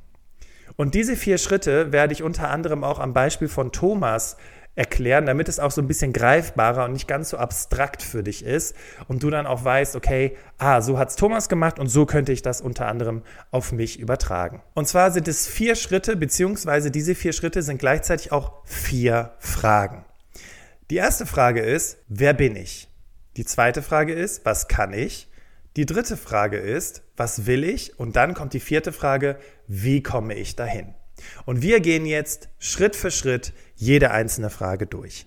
Und 0.76 0.94
diese 0.94 1.16
vier 1.16 1.38
Schritte 1.38 1.90
werde 1.92 2.12
ich 2.12 2.22
unter 2.22 2.50
anderem 2.50 2.84
auch 2.84 2.98
am 2.98 3.14
Beispiel 3.14 3.48
von 3.48 3.72
Thomas 3.72 4.36
erklären, 4.76 5.26
damit 5.26 5.48
es 5.48 5.58
auch 5.58 5.70
so 5.70 5.80
ein 5.80 5.88
bisschen 5.88 6.12
greifbarer 6.12 6.84
und 6.84 6.92
nicht 6.92 7.08
ganz 7.08 7.30
so 7.30 7.38
abstrakt 7.38 8.02
für 8.02 8.22
dich 8.22 8.44
ist 8.44 8.76
und 9.08 9.22
du 9.22 9.30
dann 9.30 9.46
auch 9.46 9.64
weißt, 9.64 9.96
okay, 9.96 10.36
ah, 10.58 10.82
so 10.82 10.98
hat's 10.98 11.16
Thomas 11.16 11.48
gemacht 11.48 11.78
und 11.78 11.88
so 11.88 12.06
könnte 12.06 12.32
ich 12.32 12.42
das 12.42 12.60
unter 12.60 12.86
anderem 12.86 13.22
auf 13.50 13.72
mich 13.72 13.98
übertragen. 13.98 14.62
Und 14.74 14.86
zwar 14.86 15.10
sind 15.10 15.26
es 15.28 15.48
vier 15.48 15.74
Schritte, 15.74 16.14
beziehungsweise 16.14 16.90
diese 16.90 17.14
vier 17.14 17.32
Schritte 17.32 17.62
sind 17.62 17.78
gleichzeitig 17.78 18.32
auch 18.32 18.52
vier 18.64 19.32
Fragen. 19.38 20.04
Die 20.90 20.96
erste 20.96 21.26
Frage 21.26 21.62
ist, 21.62 21.98
wer 22.08 22.34
bin 22.34 22.54
ich? 22.54 22.88
Die 23.36 23.44
zweite 23.44 23.82
Frage 23.82 24.12
ist, 24.12 24.44
was 24.44 24.68
kann 24.68 24.92
ich? 24.92 25.28
Die 25.76 25.86
dritte 25.86 26.16
Frage 26.16 26.58
ist, 26.58 27.02
was 27.16 27.46
will 27.46 27.64
ich? 27.64 27.98
Und 27.98 28.16
dann 28.16 28.34
kommt 28.34 28.52
die 28.52 28.60
vierte 28.60 28.92
Frage, 28.92 29.38
wie 29.66 30.02
komme 30.02 30.34
ich 30.34 30.54
dahin? 30.54 30.94
Und 31.44 31.62
wir 31.62 31.80
gehen 31.80 32.06
jetzt 32.06 32.48
Schritt 32.58 32.96
für 32.96 33.10
Schritt 33.10 33.52
jede 33.74 34.10
einzelne 34.10 34.50
Frage 34.50 34.86
durch. 34.86 35.26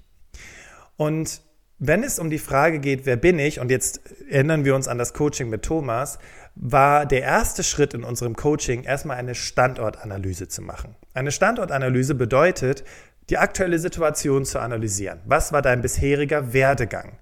Und 0.98 1.42
wenn 1.78 2.04
es 2.04 2.20
um 2.20 2.30
die 2.30 2.40
Frage 2.40 2.80
geht, 2.80 3.06
wer 3.06 3.16
bin 3.16 3.40
ich, 3.40 3.60
und 3.60 3.72
jetzt 3.72 4.02
erinnern 4.30 4.66
wir 4.66 4.76
uns 4.76 4.88
an 4.88 4.98
das 4.98 5.14
Coaching 5.14 5.50
mit 5.50 5.64
Thomas, 5.64 6.20
war 6.56 7.06
der 7.06 7.22
erste 7.22 7.64
Schritt 7.64 7.94
in 7.94 8.04
unserem 8.04 8.36
Coaching 8.36 8.84
erstmal 8.84 9.18
eine 9.18 9.34
Standortanalyse 9.34 10.50
zu 10.50 10.62
machen. 10.62 10.96
Eine 11.14 11.32
Standortanalyse 11.32 12.16
bedeutet, 12.16 12.84
die 13.30 13.38
aktuelle 13.38 13.80
Situation 13.80 14.44
zu 14.44 14.60
analysieren. 14.60 15.22
Was 15.26 15.54
war 15.54 15.62
dein 15.62 15.82
bisheriger 15.82 16.52
Werdegang? 16.52 17.18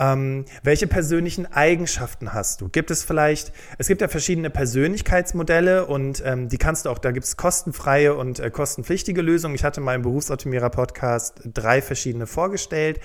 Ähm, 0.00 0.44
welche 0.62 0.86
persönlichen 0.86 1.46
Eigenschaften 1.52 2.32
hast 2.32 2.60
du? 2.60 2.68
Gibt 2.68 2.90
es 2.90 3.02
vielleicht, 3.02 3.52
es 3.78 3.88
gibt 3.88 4.00
ja 4.00 4.08
verschiedene 4.08 4.48
Persönlichkeitsmodelle 4.48 5.86
und 5.86 6.22
ähm, 6.24 6.48
die 6.48 6.58
kannst 6.58 6.86
du 6.86 6.90
auch, 6.90 6.98
da 6.98 7.10
gibt 7.10 7.26
es 7.26 7.36
kostenfreie 7.36 8.14
und 8.14 8.38
äh, 8.38 8.50
kostenpflichtige 8.50 9.22
Lösungen. 9.22 9.56
Ich 9.56 9.64
hatte 9.64 9.80
mal 9.80 9.96
im 9.96 10.02
Berufsoptimierer 10.02 10.70
Podcast 10.70 11.40
drei 11.52 11.82
verschiedene 11.82 12.26
vorgestellt 12.26 13.00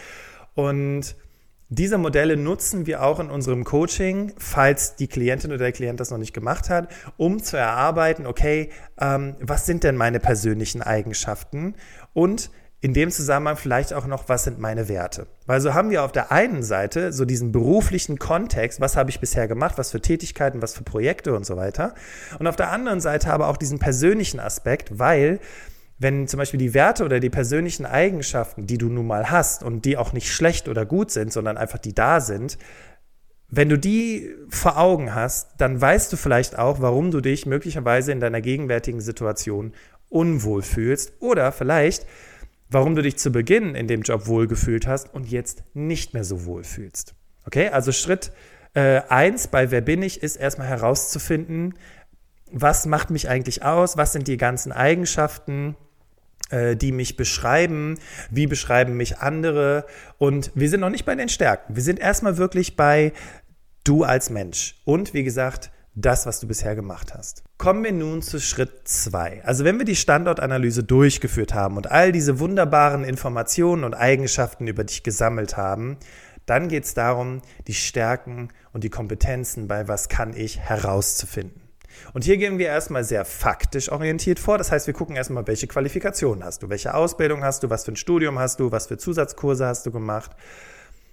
und 0.54 1.16
diese 1.70 1.98
Modelle 1.98 2.38
nutzen 2.38 2.86
wir 2.86 3.02
auch 3.02 3.20
in 3.20 3.32
unserem 3.32 3.64
Coaching, 3.64 4.34
falls 4.38 4.96
die 4.96 5.08
Klientin 5.08 5.50
oder 5.50 5.58
der 5.58 5.72
Klient 5.72 6.00
das 6.00 6.12
noch 6.12 6.20
nicht 6.20 6.34
gemacht 6.34 6.70
hat, 6.70 6.90
um 7.18 7.42
zu 7.42 7.58
erarbeiten, 7.58 8.28
okay, 8.28 8.70
ähm, 9.02 9.36
was 9.40 9.66
sind 9.66 9.84
denn 9.84 9.98
meine 9.98 10.20
persönlichen 10.20 10.84
Eigenschaften 10.84 11.74
und 12.14 12.52
in 12.84 12.94
dem 12.94 13.12
Zusammenhang 13.12 13.56
vielleicht 13.56 13.94
auch 13.94 14.06
noch, 14.08 14.28
was 14.28 14.44
sind 14.44 14.60
meine 14.60 14.90
Werte? 14.90 15.28
Weil 15.46 15.62
so 15.62 15.74
haben 15.74 15.90
wir 15.90 16.04
auf 16.04 16.12
der 16.12 16.34
einen 16.34 16.64
Seite 16.64 17.14
so 17.14 17.24
diesen 17.24 17.54
beruflichen 17.54 18.20
Kontext, 18.20 18.82
was 18.82 18.98
habe 18.98 19.10
ich 19.10 19.22
bisher 19.22 19.48
gemacht, 19.48 19.78
was 19.78 19.92
für 19.92 20.02
Tätigkeiten, 20.02 20.62
was 20.62 20.76
für 20.76 20.84
Projekte 20.84 21.34
und 21.34 21.46
so 21.46 21.56
weiter. 21.56 21.96
Und 22.40 22.46
auf 22.46 22.58
der 22.58 22.72
anderen 22.72 23.00
Seite 23.00 23.32
aber 23.32 23.48
auch 23.48 23.56
diesen 23.56 23.80
persönlichen 23.80 24.42
Aspekt, 24.42 25.00
weil 25.00 25.40
wenn 25.98 26.28
zum 26.28 26.40
Beispiel 26.40 26.58
die 26.58 26.74
Werte 26.74 27.06
oder 27.06 27.22
die 27.22 27.30
persönlichen 27.30 27.86
Eigenschaften, 27.86 28.68
die 28.68 28.78
du 28.78 28.90
nun 28.90 29.08
mal 29.08 29.32
hast 29.32 29.64
und 29.64 29.86
die 29.86 29.96
auch 29.96 30.12
nicht 30.12 30.30
schlecht 30.30 30.68
oder 30.68 30.86
gut 30.86 31.10
sind, 31.10 31.32
sondern 31.32 31.56
einfach 31.56 31.80
die 31.80 31.96
da 31.96 32.20
sind, 32.20 32.58
wenn 33.48 33.70
du 33.70 33.80
die 33.80 34.30
vor 34.50 34.78
Augen 34.78 35.16
hast, 35.16 35.52
dann 35.58 35.80
weißt 35.80 36.12
du 36.12 36.18
vielleicht 36.18 36.60
auch, 36.60 36.82
warum 36.82 37.12
du 37.12 37.22
dich 37.22 37.46
möglicherweise 37.46 38.12
in 38.12 38.20
deiner 38.20 38.42
gegenwärtigen 38.42 39.00
Situation 39.00 39.72
unwohl 40.10 40.64
fühlst 40.64 41.14
oder 41.22 41.54
vielleicht 41.54 42.06
warum 42.74 42.96
du 42.96 43.02
dich 43.02 43.18
zu 43.18 43.32
Beginn 43.32 43.76
in 43.76 43.88
dem 43.88 44.02
Job 44.02 44.28
wohlgefühlt 44.28 44.88
hast 44.88 45.14
und 45.14 45.30
jetzt 45.30 45.64
nicht 45.74 46.14
mehr 46.14 46.24
so 46.24 46.46
wohl 46.46 46.64
fühlst. 46.64 47.16
Okay, 47.46 47.70
also 47.70 47.92
Schritt 47.92 48.32
äh, 48.74 49.02
bei 49.52 49.72
Wer 49.72 49.82
bin 49.82 50.02
ich 50.02 50.24
ist 50.24 50.36
erstmal 50.36 50.68
herauszufinden, 50.68 51.76
was 52.52 52.86
macht 52.86 53.10
mich 53.10 53.30
eigentlich 53.30 53.64
aus, 53.64 53.98
was 53.98 54.14
sind 54.14 54.28
die 54.28 54.38
ganzen 54.38 54.72
Eigenschaften, 54.72 55.76
äh, 56.50 56.76
die 56.76 56.92
mich 56.92 57.18
beschreiben, 57.18 57.98
wie 58.30 58.48
beschreiben 58.48 58.96
mich 58.96 59.20
andere 59.20 59.86
und 60.18 60.52
wir 60.56 60.70
sind 60.70 60.80
noch 60.80 60.90
nicht 60.90 61.06
bei 61.06 61.16
den 61.16 61.30
Stärken. 61.30 61.76
Wir 61.76 61.84
sind 61.84 62.00
erstmal 62.00 62.38
wirklich 62.38 62.76
bei 62.76 63.14
du 63.84 64.04
als 64.04 64.30
Mensch 64.30 64.82
und 64.86 65.14
wie 65.14 65.24
gesagt, 65.24 65.72
das, 65.96 66.26
was 66.26 66.40
du 66.40 66.48
bisher 66.48 66.76
gemacht 66.76 67.14
hast. 67.14 67.44
Kommen 67.58 67.84
wir 67.84 67.92
nun 67.92 68.22
zu 68.22 68.40
Schritt 68.40 68.88
zwei. 68.88 69.44
Also 69.44 69.64
wenn 69.64 69.78
wir 69.78 69.86
die 69.86 69.96
Standortanalyse 69.96 70.84
durchgeführt 70.84 71.54
haben 71.54 71.78
und 71.78 71.92
all 71.92 72.12
diese 72.12 72.40
wunderbaren 72.40 73.04
Informationen 73.04 73.84
und 73.84 73.94
Eigenschaften 73.94 74.68
über 74.68 74.84
dich 74.84 75.04
gesammelt 75.04 75.56
haben, 75.56 75.98
dann 76.46 76.68
geht 76.68 76.84
es 76.86 76.94
darum, 76.94 77.42
die 77.68 77.74
Stärken 77.74 78.50
und 78.74 78.84
die 78.84 78.90
Kompetenzen 78.90 79.68
bei 79.68 79.88
was 79.88 80.10
kann 80.10 80.36
ich 80.36 80.60
herauszufinden. 80.60 81.62
Und 82.14 82.24
hier 82.24 82.38
gehen 82.38 82.58
wir 82.58 82.68
erstmal 82.68 83.04
sehr 83.04 83.24
faktisch 83.24 83.92
orientiert 83.92 84.40
vor. 84.40 84.58
Das 84.58 84.72
heißt, 84.72 84.88
wir 84.88 84.94
gucken 84.94 85.16
erstmal, 85.16 85.46
welche 85.48 85.68
Qualifikationen 85.68 86.44
hast 86.44 86.64
du, 86.64 86.70
welche 86.70 86.96
Ausbildung 86.96 87.44
hast 87.44 87.64
du, 87.64 87.70
was 87.70 87.86
für 87.86 87.92
ein 87.92 87.98
Studium 87.98 88.40
hast 88.40 88.60
du, 88.60 88.72
was 88.72 88.88
für 88.88 88.98
Zusatzkurse 88.98 89.66
hast 89.66 89.86
du 89.86 89.92
gemacht. 89.92 90.32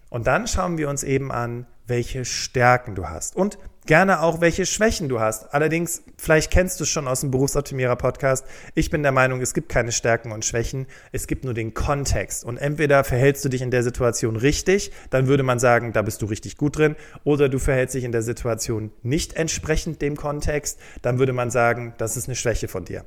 Und 0.08 0.26
dann 0.26 0.46
schauen 0.46 0.78
wir 0.78 0.88
uns 0.88 1.04
eben 1.04 1.30
an, 1.30 1.66
welche 1.86 2.24
Stärken 2.24 2.94
du 2.94 3.08
hast. 3.08 3.36
Und 3.36 3.58
Gerne 3.90 4.20
auch, 4.22 4.40
welche 4.40 4.66
Schwächen 4.66 5.08
du 5.08 5.18
hast. 5.18 5.52
Allerdings, 5.52 6.04
vielleicht 6.16 6.52
kennst 6.52 6.78
du 6.78 6.84
es 6.84 6.90
schon 6.90 7.08
aus 7.08 7.22
dem 7.22 7.32
Berufsoptimierer 7.32 7.96
Podcast. 7.96 8.46
Ich 8.76 8.88
bin 8.88 9.02
der 9.02 9.10
Meinung, 9.10 9.40
es 9.40 9.52
gibt 9.52 9.68
keine 9.68 9.90
Stärken 9.90 10.30
und 10.30 10.44
Schwächen. 10.44 10.86
Es 11.10 11.26
gibt 11.26 11.42
nur 11.42 11.54
den 11.54 11.74
Kontext. 11.74 12.44
Und 12.44 12.56
entweder 12.56 13.02
verhältst 13.02 13.44
du 13.44 13.48
dich 13.48 13.62
in 13.62 13.72
der 13.72 13.82
Situation 13.82 14.36
richtig, 14.36 14.92
dann 15.10 15.26
würde 15.26 15.42
man 15.42 15.58
sagen, 15.58 15.92
da 15.92 16.02
bist 16.02 16.22
du 16.22 16.26
richtig 16.26 16.56
gut 16.56 16.78
drin. 16.78 16.94
Oder 17.24 17.48
du 17.48 17.58
verhältst 17.58 17.96
dich 17.96 18.04
in 18.04 18.12
der 18.12 18.22
Situation 18.22 18.92
nicht 19.02 19.32
entsprechend 19.32 20.00
dem 20.02 20.16
Kontext, 20.16 20.78
dann 21.02 21.18
würde 21.18 21.32
man 21.32 21.50
sagen, 21.50 21.92
das 21.98 22.16
ist 22.16 22.28
eine 22.28 22.36
Schwäche 22.36 22.68
von 22.68 22.84
dir 22.84 23.04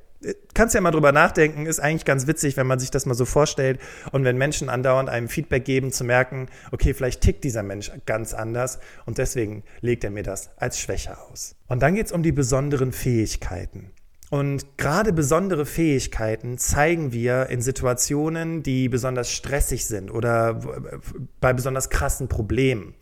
kannst 0.54 0.76
ja 0.76 0.82
mal 0.82 0.92
drüber 0.92 1.12
nachdenken, 1.12 1.66
ist 1.66 1.80
eigentlich 1.80 2.06
ganz 2.06 2.28
witzig, 2.28 2.58
wenn 2.58 2.68
man 2.68 2.80
sich 2.80 2.92
das 2.92 3.06
mal 3.06 3.14
so 3.14 3.26
vorstellt 3.26 3.80
und 4.12 4.24
wenn 4.24 4.38
Menschen 4.38 4.70
andauernd 4.70 5.10
einem 5.10 5.28
Feedback 5.28 5.66
geben, 5.66 5.92
zu 5.92 6.04
merken, 6.04 6.48
okay, 6.72 6.94
vielleicht 6.94 7.22
tickt 7.22 7.44
dieser 7.44 7.64
Mensch 7.64 7.92
ganz 8.06 8.34
anders 8.34 8.80
und 9.06 9.18
deswegen 9.18 9.64
legt 9.82 10.04
er 10.04 10.12
mir 10.12 10.24
das 10.24 10.50
als 10.58 10.80
Schwäche 10.80 11.18
aus. 11.20 11.56
Und 11.68 11.82
dann 11.82 11.96
geht 11.96 12.08
es 12.08 12.12
um 12.12 12.24
die 12.24 12.32
besonderen 12.32 12.92
Fähigkeiten. 12.92 13.92
Und 14.34 14.80
gerade 14.80 15.14
besondere 15.14 15.64
Fähigkeiten 15.64 16.58
zeigen 16.58 17.14
wir 17.14 17.50
in 17.52 17.62
Situationen, 17.62 18.64
die 18.64 18.90
besonders 18.90 19.30
stressig 19.30 19.86
sind 19.86 20.10
oder 20.10 20.60
bei 21.40 21.54
besonders 21.54 21.92
krassen 21.92 22.30
Problemen. 22.30 22.96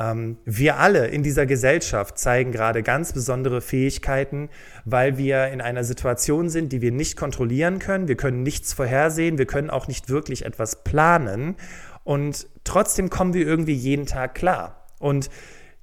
Ähm, 0.00 0.38
wir 0.44 0.78
alle 0.78 1.08
in 1.08 1.22
dieser 1.22 1.44
Gesellschaft 1.44 2.18
zeigen 2.18 2.52
gerade 2.52 2.82
ganz 2.82 3.12
besondere 3.12 3.60
Fähigkeiten, 3.60 4.48
weil 4.84 5.18
wir 5.18 5.48
in 5.48 5.60
einer 5.60 5.84
Situation 5.84 6.48
sind, 6.48 6.72
die 6.72 6.80
wir 6.80 6.90
nicht 6.90 7.16
kontrollieren 7.16 7.78
können. 7.78 8.08
Wir 8.08 8.16
können 8.16 8.42
nichts 8.42 8.72
vorhersehen, 8.72 9.36
wir 9.36 9.46
können 9.46 9.68
auch 9.68 9.86
nicht 9.86 10.08
wirklich 10.08 10.46
etwas 10.46 10.82
planen 10.82 11.56
und 12.02 12.48
trotzdem 12.64 13.10
kommen 13.10 13.34
wir 13.34 13.46
irgendwie 13.46 13.74
jeden 13.74 14.06
Tag 14.06 14.34
klar. 14.34 14.86
Und 14.98 15.28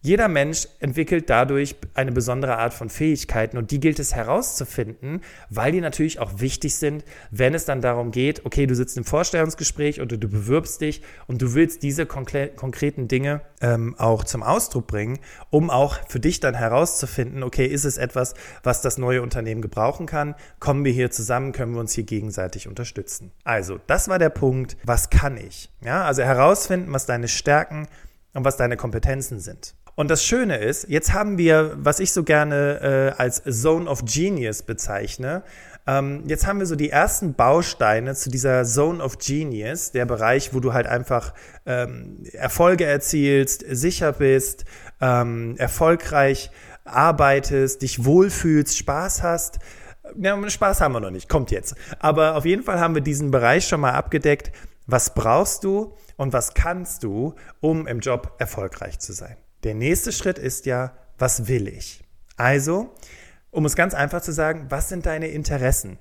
jeder 0.02 0.28
Mensch 0.28 0.68
entwickelt 0.80 1.30
dadurch 1.30 1.76
eine 1.94 2.12
besondere 2.12 2.58
Art 2.58 2.74
von 2.74 2.90
Fähigkeiten 2.90 3.58
und 3.58 3.72
die 3.72 3.80
gilt 3.80 4.00
es 4.00 4.14
herauszufinden, 4.16 5.22
weil 5.50 5.72
die 5.72 5.82
natürlich 5.82 6.20
auch 6.20 6.40
wichtig 6.40 6.76
sind, 6.76 7.04
wenn 7.32 7.54
es 7.56 7.66
dann 7.66 7.82
darum 7.82 8.12
geht, 8.12 8.46
okay, 8.46 8.68
du 8.68 8.76
sitzt 8.76 8.96
im 8.98 9.04
Vorstellungsgespräch 9.04 10.00
oder 10.00 10.18
du 10.18 10.28
bewirbst 10.28 10.82
dich 10.82 11.02
und 11.26 11.42
du 11.42 11.56
willst 11.56 11.82
diese 11.82 12.06
konkreten 12.06 13.08
Dinge 13.08 13.42
ähm, 13.60 13.96
auch 13.98 14.24
zum 14.24 14.44
Ausdruck 14.44 14.88
bringen, 14.88 15.20
um 15.50 15.70
auch 15.70 15.98
für 16.08 16.20
dich 16.20 16.40
dann 16.40 16.54
herauszufinden, 16.54 17.44
okay, 17.44 17.66
ist 17.66 17.84
es 17.84 17.98
etwas, 17.98 18.36
was 18.64 18.82
das 18.82 18.98
neue 18.98 19.22
Unternehmen 19.22 19.62
gebrauchen 19.62 20.06
kann? 20.06 20.36
Kommen 20.60 20.86
wir 20.86 20.92
hier 20.92 21.10
zusammen? 21.10 21.52
Können 21.52 21.74
wir 21.74 21.80
uns 21.80 21.94
hier 21.94 22.04
gegenseitig 22.04 22.68
unterstützen? 22.68 23.32
Also, 23.44 23.80
das 23.88 24.08
war 24.08 24.20
der 24.20 24.30
Punkt, 24.30 24.78
was 24.84 25.10
kann 25.10 25.38
ich? 25.38 25.72
Ja, 25.84 26.06
also 26.06 26.22
herausfinden, 26.22 26.94
was 26.94 27.08
deine 27.08 27.28
Stärken 27.28 27.88
und 28.34 28.46
was 28.46 28.58
deine 28.58 28.78
Kompetenzen 28.78 29.40
sind. 29.40 29.74
Und 29.98 30.12
das 30.12 30.24
Schöne 30.24 30.58
ist, 30.58 30.88
jetzt 30.90 31.14
haben 31.14 31.40
wir, 31.40 31.76
was 31.78 32.00
ich 32.00 32.12
so 32.12 32.24
gerne 32.24 33.16
äh, 33.18 33.20
als 33.20 33.42
Zone 33.50 33.90
of 33.90 34.06
Genius 34.06 34.62
bezeichne, 34.62 35.42
ähm, 35.88 36.22
jetzt 36.28 36.46
haben 36.46 36.60
wir 36.60 36.68
so 36.68 36.76
die 36.76 36.92
ersten 36.92 37.34
Bausteine 37.34 38.14
zu 38.14 38.30
dieser 38.30 38.64
Zone 38.64 39.04
of 39.04 39.18
Genius, 39.18 39.92
der 39.94 40.06
Bereich, 40.06 40.54
wo 40.54 40.60
du 40.60 40.74
halt 40.74 40.86
einfach 40.86 41.34
ähm, 41.66 42.24
Erfolge 42.32 42.86
erzielst, 42.86 43.66
sicher 43.68 44.12
bist, 44.12 44.66
ähm, 45.02 45.56
erfolgreich 45.58 46.52
arbeitest, 46.86 47.82
dich 47.82 48.06
wohlfühlst, 48.06 48.78
Spaß 48.78 49.24
hast. 49.24 49.58
Ja, 50.16 50.38
Spaß 50.48 50.80
haben 50.80 50.92
wir 50.92 51.00
noch 51.00 51.10
nicht, 51.10 51.28
kommt 51.28 51.50
jetzt. 51.50 51.74
Aber 51.98 52.36
auf 52.36 52.46
jeden 52.46 52.62
Fall 52.62 52.80
haben 52.80 52.94
wir 52.94 53.02
diesen 53.02 53.32
Bereich 53.32 53.68
schon 53.68 53.82
mal 53.82 53.94
abgedeckt. 53.94 54.52
Was 54.86 55.16
brauchst 55.16 55.64
du 55.64 55.96
und 56.18 56.34
was 56.34 56.54
kannst 56.54 57.02
du, 57.02 57.34
um 57.62 57.88
im 57.88 58.00
Job 58.00 58.36
erfolgreich 58.38 59.00
zu 59.00 59.12
sein? 59.12 59.38
Der 59.64 59.76
nächste 59.76 60.12
Schritt 60.12 60.38
ist 60.38 60.66
ja, 60.66 60.94
was 61.18 61.48
will 61.48 61.68
ich? 61.68 62.04
Also, 62.36 62.94
um 63.52 63.66
es 63.66 63.76
ganz 63.76 63.94
einfach 63.94 64.22
zu 64.22 64.32
sagen, 64.32 64.68
was 64.70 64.90
sind 64.90 65.06
deine 65.06 65.28
Interessen? 65.28 65.98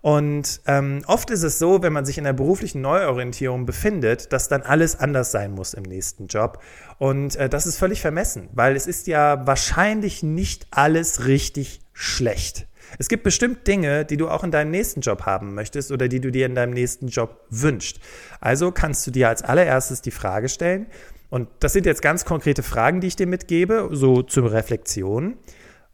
Und 0.00 0.60
ähm, 0.66 1.02
oft 1.06 1.30
ist 1.30 1.42
es 1.42 1.58
so, 1.58 1.82
wenn 1.82 1.92
man 1.92 2.06
sich 2.06 2.18
in 2.18 2.24
der 2.24 2.32
beruflichen 2.32 2.80
Neuorientierung 2.80 3.66
befindet, 3.66 4.32
dass 4.32 4.48
dann 4.48 4.62
alles 4.62 4.98
anders 4.98 5.32
sein 5.32 5.52
muss 5.52 5.74
im 5.74 5.82
nächsten 5.82 6.28
Job. 6.28 6.62
Und 6.98 7.36
äh, 7.36 7.48
das 7.48 7.66
ist 7.66 7.78
völlig 7.78 8.00
vermessen, 8.00 8.48
weil 8.52 8.76
es 8.76 8.86
ist 8.86 9.06
ja 9.06 9.46
wahrscheinlich 9.46 10.22
nicht 10.22 10.68
alles 10.70 11.26
richtig 11.26 11.80
schlecht. 11.92 12.66
Es 12.98 13.08
gibt 13.08 13.22
bestimmt 13.22 13.66
Dinge, 13.66 14.04
die 14.06 14.16
du 14.16 14.28
auch 14.28 14.44
in 14.44 14.50
deinem 14.50 14.70
nächsten 14.70 15.00
Job 15.00 15.26
haben 15.26 15.54
möchtest 15.54 15.92
oder 15.92 16.08
die 16.08 16.20
du 16.20 16.30
dir 16.30 16.46
in 16.46 16.54
deinem 16.54 16.72
nächsten 16.72 17.08
Job 17.08 17.44
wünschst. 17.50 18.00
Also 18.40 18.72
kannst 18.72 19.06
du 19.06 19.10
dir 19.10 19.28
als 19.28 19.42
allererstes 19.42 20.00
die 20.00 20.10
Frage 20.10 20.48
stellen, 20.48 20.86
und 21.30 21.48
das 21.60 21.72
sind 21.72 21.86
jetzt 21.86 22.02
ganz 22.02 22.24
konkrete 22.24 22.62
Fragen, 22.62 23.00
die 23.00 23.08
ich 23.08 23.16
dir 23.16 23.26
mitgebe, 23.26 23.88
so 23.92 24.22
zur 24.22 24.52
Reflexion. 24.52 25.36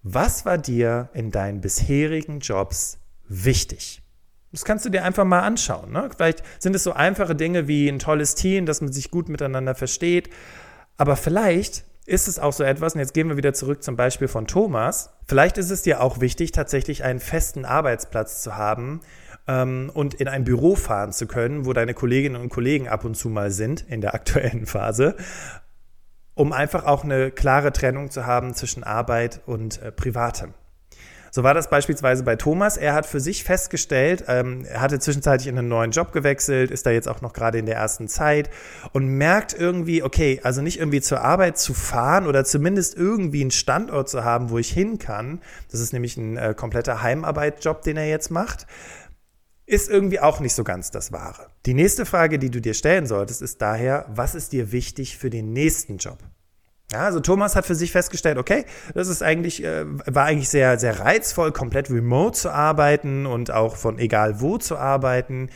Was 0.03 0.45
war 0.45 0.59
dir 0.59 1.09
in 1.15 1.31
deinen 1.31 1.61
bisherigen 1.61 2.41
Jobs 2.41 2.99
wichtig? 3.29 4.03
Das 4.53 4.65
kannst 4.65 4.85
du 4.85 4.91
dir 4.91 5.03
einfach 5.03 5.25
mal 5.25 5.41
anschauen. 5.41 5.91
Ne? 5.91 6.09
Vielleicht 6.15 6.45
sind 6.61 6.77
es 6.77 6.85
so 6.85 6.93
einfache 6.93 7.35
Dinge 7.35 7.67
wie 7.67 7.89
ein 7.89 7.99
tolles 7.99 8.37
Team, 8.37 8.67
dass 8.67 8.81
man 8.81 8.93
sich 8.93 9.11
gut 9.11 9.29
miteinander 9.29 9.75
versteht. 9.75 10.31
Aber 10.97 11.17
vielleicht 11.17 11.85
ist 12.07 12.29
es 12.29 12.39
auch 12.39 12.53
so 12.53 12.63
etwas, 12.63 12.95
und 12.95 13.01
jetzt 13.01 13.15
gehen 13.15 13.29
wir 13.29 13.37
wieder 13.37 13.55
zurück 13.55 13.83
zum 13.83 13.97
Beispiel 13.97 14.29
von 14.29 14.47
Thomas, 14.47 15.11
vielleicht 15.27 15.59
ist 15.59 15.71
es 15.71 15.83
dir 15.83 16.01
auch 16.01 16.21
wichtig, 16.21 16.53
tatsächlich 16.53 17.03
einen 17.03 17.19
festen 17.19 17.65
Arbeitsplatz 17.65 18.43
zu 18.43 18.57
haben, 18.57 19.01
ähm, 19.47 19.91
und 19.93 20.15
in 20.15 20.29
ein 20.29 20.45
Büro 20.45 20.77
fahren 20.77 21.13
zu 21.13 21.27
können, 21.27 21.67
wo 21.67 21.73
deine 21.73 21.95
Kolleginnen 21.95 22.41
und 22.41 22.49
Kollegen 22.49 22.89
ab 22.89 23.05
und 23.05 23.17
zu 23.17 23.29
mal 23.29 23.51
sind 23.51 23.85
in 23.89 24.01
der 24.01 24.15
aktuellen 24.15 24.67
Phase, 24.67 25.17
um 26.35 26.53
einfach 26.53 26.85
auch 26.85 27.05
eine 27.05 27.31
klare 27.31 27.73
Trennung 27.73 28.11
zu 28.11 28.27
haben 28.27 28.55
zwischen 28.55 28.85
Arbeit 28.85 29.41
und 29.47 29.81
äh, 29.83 29.93
Privatem. 29.93 30.55
So 31.35 31.43
war 31.43 31.53
das 31.53 31.69
beispielsweise 31.69 32.23
bei 32.23 32.37
Thomas. 32.37 32.77
Er 32.77 32.95
hat 32.95 33.07
für 33.07 33.19
sich 33.19 33.43
festgestellt, 33.43 34.23
ähm, 34.29 34.65
er 34.71 34.81
hatte 34.81 35.01
zwischenzeitlich 35.01 35.49
in 35.49 35.59
einen 35.59 35.67
neuen 35.67 35.91
Job 35.91 36.13
gewechselt, 36.13 36.71
ist 36.71 36.87
da 36.87 36.91
jetzt 36.91 37.09
auch 37.09 37.23
noch 37.23 37.33
gerade 37.33 37.59
in 37.59 37.67
der 37.67 37.75
ersten 37.75 38.07
Zeit 38.07 38.51
und 38.93 39.09
merkt 39.09 39.53
irgendwie, 39.53 40.05
okay, 40.05 40.41
also 40.45 40.63
nicht 40.63 40.79
irgendwie 40.79 41.01
zur 41.01 41.23
Arbeit 41.23 41.59
zu 41.59 41.75
fahren 41.75 42.29
oder 42.29 42.45
zumindest 42.45 42.97
irgendwie 42.97 43.41
einen 43.41 43.51
Standort 43.51 44.09
zu 44.09 44.23
haben, 44.23 44.51
wo 44.51 44.59
ich 44.59 44.71
hin 44.71 45.01
kann. 45.01 45.41
Das 45.73 45.81
ist 45.81 45.93
nämlich 45.93 46.17
ein 46.17 46.37
äh, 46.37 46.55
kompletter 46.57 47.03
Heimarbeitjob, 47.03 47.83
den 47.83 47.97
er 47.97 48.07
jetzt 48.07 48.31
macht 48.31 48.69
ist 49.67 49.89
irgendwie 49.89 50.21
auch 50.21 50.41
nicht 50.41 50.55
so 50.55 50.65
ganz 50.65 50.91
das 50.91 51.13
Wahre. 51.13 51.47
Die 51.67 51.75
nächste 51.75 52.05
Frage, 52.07 52.39
die 52.39 52.51
du 52.51 52.61
dir 52.61 52.75
stellen 52.75 53.07
solltest, 53.07 53.43
ist 53.43 53.63
daher, 53.63 54.07
was 54.09 54.35
ist 54.35 54.53
dir 54.53 54.73
wichtig 54.73 55.17
für 55.17 55.31
den 55.31 55.53
nächsten 55.53 55.97
Job? 55.97 56.19
Ja, 56.93 57.01
also 57.01 57.21
Thomas 57.21 57.57
hat 57.57 57.65
für 57.67 57.75
sich 57.75 57.91
festgestellt, 57.93 58.37
okay, 58.37 58.67
das 58.93 59.09
ist 59.09 59.23
eigentlich, 59.23 59.65
äh, 59.65 59.85
war 59.87 60.27
eigentlich 60.27 60.51
sehr, 60.51 60.79
sehr 60.79 61.01
reizvoll, 61.01 61.51
komplett 61.51 61.91
remote 61.91 62.39
zu 62.39 62.51
arbeiten 62.51 63.27
und 63.27 63.51
auch 63.51 63.77
von 63.77 63.99
egal 63.99 64.41
wo 64.41 64.59
zu 64.59 64.77
arbeiten. 64.77 65.49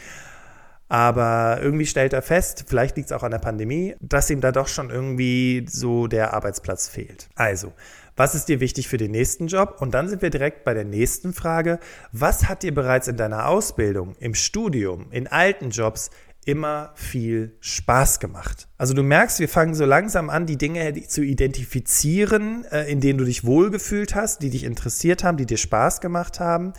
Aber 0.88 1.58
irgendwie 1.60 1.84
stellt 1.84 2.14
er 2.14 2.22
fest, 2.22 2.64
vielleicht 2.66 2.96
liegt 2.96 3.10
es 3.10 3.16
auch 3.16 3.22
an 3.22 3.30
der 3.30 3.38
Pandemie, 3.38 3.94
dass 4.00 4.30
ihm 4.30 4.40
da 4.40 4.52
doch 4.52 4.68
schon 4.68 4.88
irgendwie 4.88 5.66
so 5.68 6.06
der 6.06 6.32
Arbeitsplatz 6.32 6.88
fehlt. 6.88 7.28
Also, 7.34 7.74
was 8.18 8.34
ist 8.34 8.48
dir 8.48 8.60
wichtig 8.60 8.88
für 8.88 8.98
den 8.98 9.12
nächsten 9.12 9.46
Job? 9.46 9.76
Und 9.80 9.94
dann 9.94 10.08
sind 10.08 10.22
wir 10.22 10.30
direkt 10.30 10.64
bei 10.64 10.74
der 10.74 10.84
nächsten 10.84 11.32
Frage. 11.32 11.78
Was 12.12 12.48
hat 12.48 12.62
dir 12.62 12.74
bereits 12.74 13.08
in 13.08 13.16
deiner 13.16 13.46
Ausbildung, 13.48 14.16
im 14.18 14.34
Studium, 14.34 15.06
in 15.10 15.26
alten 15.26 15.70
Jobs 15.70 16.10
immer 16.44 16.92
viel 16.94 17.58
Spaß 17.60 18.20
gemacht. 18.20 18.68
Also 18.78 18.94
du 18.94 19.02
merkst, 19.02 19.38
wir 19.38 19.50
fangen 19.50 19.74
so 19.74 19.84
langsam 19.84 20.30
an, 20.30 20.46
die 20.46 20.56
Dinge 20.56 20.94
zu 21.06 21.20
identifizieren, 21.20 22.64
äh, 22.70 22.90
in 22.90 23.00
denen 23.00 23.18
du 23.18 23.26
dich 23.26 23.44
wohlgefühlt 23.44 24.14
hast, 24.14 24.42
die 24.42 24.48
dich 24.48 24.64
interessiert 24.64 25.24
haben, 25.24 25.36
die 25.36 25.44
dir 25.44 25.58
Spaß 25.58 26.00
gemacht 26.00 26.40
haben. 26.40 26.72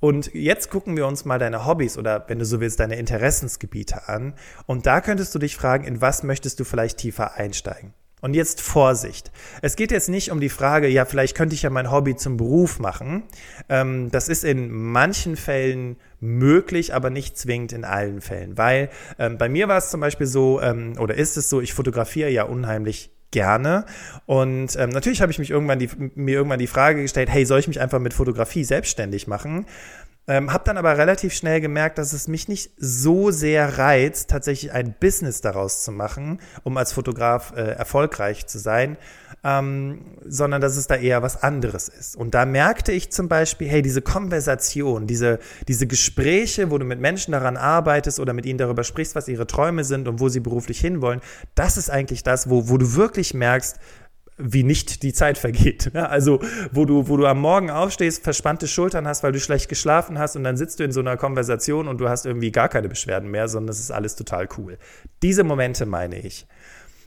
Und 0.00 0.34
jetzt 0.34 0.70
gucken 0.70 0.98
wir 0.98 1.06
uns 1.06 1.24
mal 1.24 1.38
deine 1.38 1.64
Hobbys 1.64 1.96
oder, 1.96 2.26
wenn 2.28 2.38
du 2.38 2.44
so 2.44 2.60
willst, 2.60 2.78
deine 2.78 2.96
Interessensgebiete 2.96 4.06
an. 4.08 4.34
Und 4.66 4.84
da 4.84 5.00
könntest 5.00 5.34
du 5.34 5.38
dich 5.38 5.56
fragen, 5.56 5.84
in 5.84 6.02
was 6.02 6.22
möchtest 6.22 6.60
du 6.60 6.64
vielleicht 6.64 6.98
tiefer 6.98 7.34
einsteigen? 7.36 7.94
Und 8.22 8.34
jetzt 8.34 8.62
Vorsicht. 8.62 9.30
Es 9.60 9.76
geht 9.76 9.90
jetzt 9.90 10.08
nicht 10.08 10.30
um 10.30 10.40
die 10.40 10.48
Frage, 10.48 10.88
ja, 10.88 11.04
vielleicht 11.04 11.36
könnte 11.36 11.54
ich 11.54 11.62
ja 11.62 11.70
mein 11.70 11.90
Hobby 11.90 12.16
zum 12.16 12.38
Beruf 12.38 12.78
machen. 12.78 13.24
Ähm, 13.68 14.10
das 14.10 14.28
ist 14.28 14.42
in 14.42 14.70
manchen 14.72 15.36
Fällen 15.36 15.96
möglich, 16.18 16.94
aber 16.94 17.10
nicht 17.10 17.36
zwingend 17.36 17.72
in 17.72 17.84
allen 17.84 18.22
Fällen. 18.22 18.56
Weil 18.56 18.88
ähm, 19.18 19.36
bei 19.36 19.50
mir 19.50 19.68
war 19.68 19.76
es 19.76 19.90
zum 19.90 20.00
Beispiel 20.00 20.26
so, 20.26 20.62
ähm, 20.62 20.94
oder 20.98 21.14
ist 21.14 21.36
es 21.36 21.50
so, 21.50 21.60
ich 21.60 21.74
fotografiere 21.74 22.30
ja 22.30 22.44
unheimlich 22.44 23.10
gerne. 23.30 23.84
Und 24.24 24.76
ähm, 24.76 24.88
natürlich 24.90 25.20
habe 25.20 25.30
ich 25.30 25.38
mich 25.38 25.50
irgendwann 25.50 25.78
die, 25.78 25.90
mir 26.14 26.36
irgendwann 26.36 26.58
die 26.58 26.66
Frage 26.66 27.02
gestellt, 27.02 27.28
hey, 27.28 27.44
soll 27.44 27.60
ich 27.60 27.68
mich 27.68 27.80
einfach 27.80 27.98
mit 27.98 28.14
Fotografie 28.14 28.64
selbstständig 28.64 29.26
machen? 29.26 29.66
Ähm, 30.28 30.52
hab 30.52 30.64
dann 30.64 30.76
aber 30.76 30.98
relativ 30.98 31.32
schnell 31.34 31.60
gemerkt, 31.60 31.98
dass 31.98 32.12
es 32.12 32.26
mich 32.26 32.48
nicht 32.48 32.72
so 32.76 33.30
sehr 33.30 33.78
reizt, 33.78 34.28
tatsächlich 34.28 34.72
ein 34.72 34.94
Business 34.98 35.40
daraus 35.40 35.84
zu 35.84 35.92
machen, 35.92 36.40
um 36.64 36.76
als 36.76 36.92
Fotograf 36.92 37.52
äh, 37.56 37.62
erfolgreich 37.62 38.46
zu 38.46 38.58
sein, 38.58 38.96
ähm, 39.44 40.00
sondern 40.24 40.60
dass 40.60 40.76
es 40.76 40.88
da 40.88 40.96
eher 40.96 41.22
was 41.22 41.44
anderes 41.44 41.88
ist. 41.88 42.16
Und 42.16 42.34
da 42.34 42.44
merkte 42.44 42.90
ich 42.90 43.12
zum 43.12 43.28
Beispiel, 43.28 43.68
hey, 43.68 43.82
diese 43.82 44.02
Konversation, 44.02 45.06
diese, 45.06 45.38
diese 45.68 45.86
Gespräche, 45.86 46.72
wo 46.72 46.78
du 46.78 46.84
mit 46.84 46.98
Menschen 46.98 47.30
daran 47.30 47.56
arbeitest 47.56 48.18
oder 48.18 48.32
mit 48.32 48.46
ihnen 48.46 48.58
darüber 48.58 48.82
sprichst, 48.82 49.14
was 49.14 49.28
ihre 49.28 49.46
Träume 49.46 49.84
sind 49.84 50.08
und 50.08 50.18
wo 50.18 50.28
sie 50.28 50.40
beruflich 50.40 50.80
hinwollen, 50.80 51.20
das 51.54 51.76
ist 51.76 51.88
eigentlich 51.88 52.24
das, 52.24 52.50
wo, 52.50 52.68
wo 52.68 52.78
du 52.78 52.96
wirklich 52.96 53.32
merkst, 53.32 53.78
wie 54.38 54.64
nicht 54.64 55.02
die 55.02 55.12
Zeit 55.12 55.38
vergeht. 55.38 55.92
Also, 56.06 56.40
wo 56.72 56.84
du, 56.84 57.08
wo 57.08 57.16
du 57.16 57.26
am 57.26 57.40
Morgen 57.40 57.70
aufstehst, 57.70 58.22
verspannte 58.22 58.68
Schultern 58.68 59.08
hast, 59.08 59.22
weil 59.22 59.32
du 59.32 59.40
schlecht 59.40 59.68
geschlafen 59.68 60.18
hast 60.18 60.36
und 60.36 60.44
dann 60.44 60.56
sitzt 60.56 60.78
du 60.78 60.84
in 60.84 60.92
so 60.92 61.00
einer 61.00 61.16
Konversation 61.16 61.88
und 61.88 61.98
du 61.98 62.08
hast 62.08 62.26
irgendwie 62.26 62.52
gar 62.52 62.68
keine 62.68 62.88
Beschwerden 62.88 63.30
mehr, 63.30 63.48
sondern 63.48 63.70
es 63.70 63.80
ist 63.80 63.90
alles 63.90 64.14
total 64.14 64.48
cool. 64.56 64.78
Diese 65.22 65.42
Momente 65.42 65.84
meine 65.84 66.20
ich. 66.20 66.46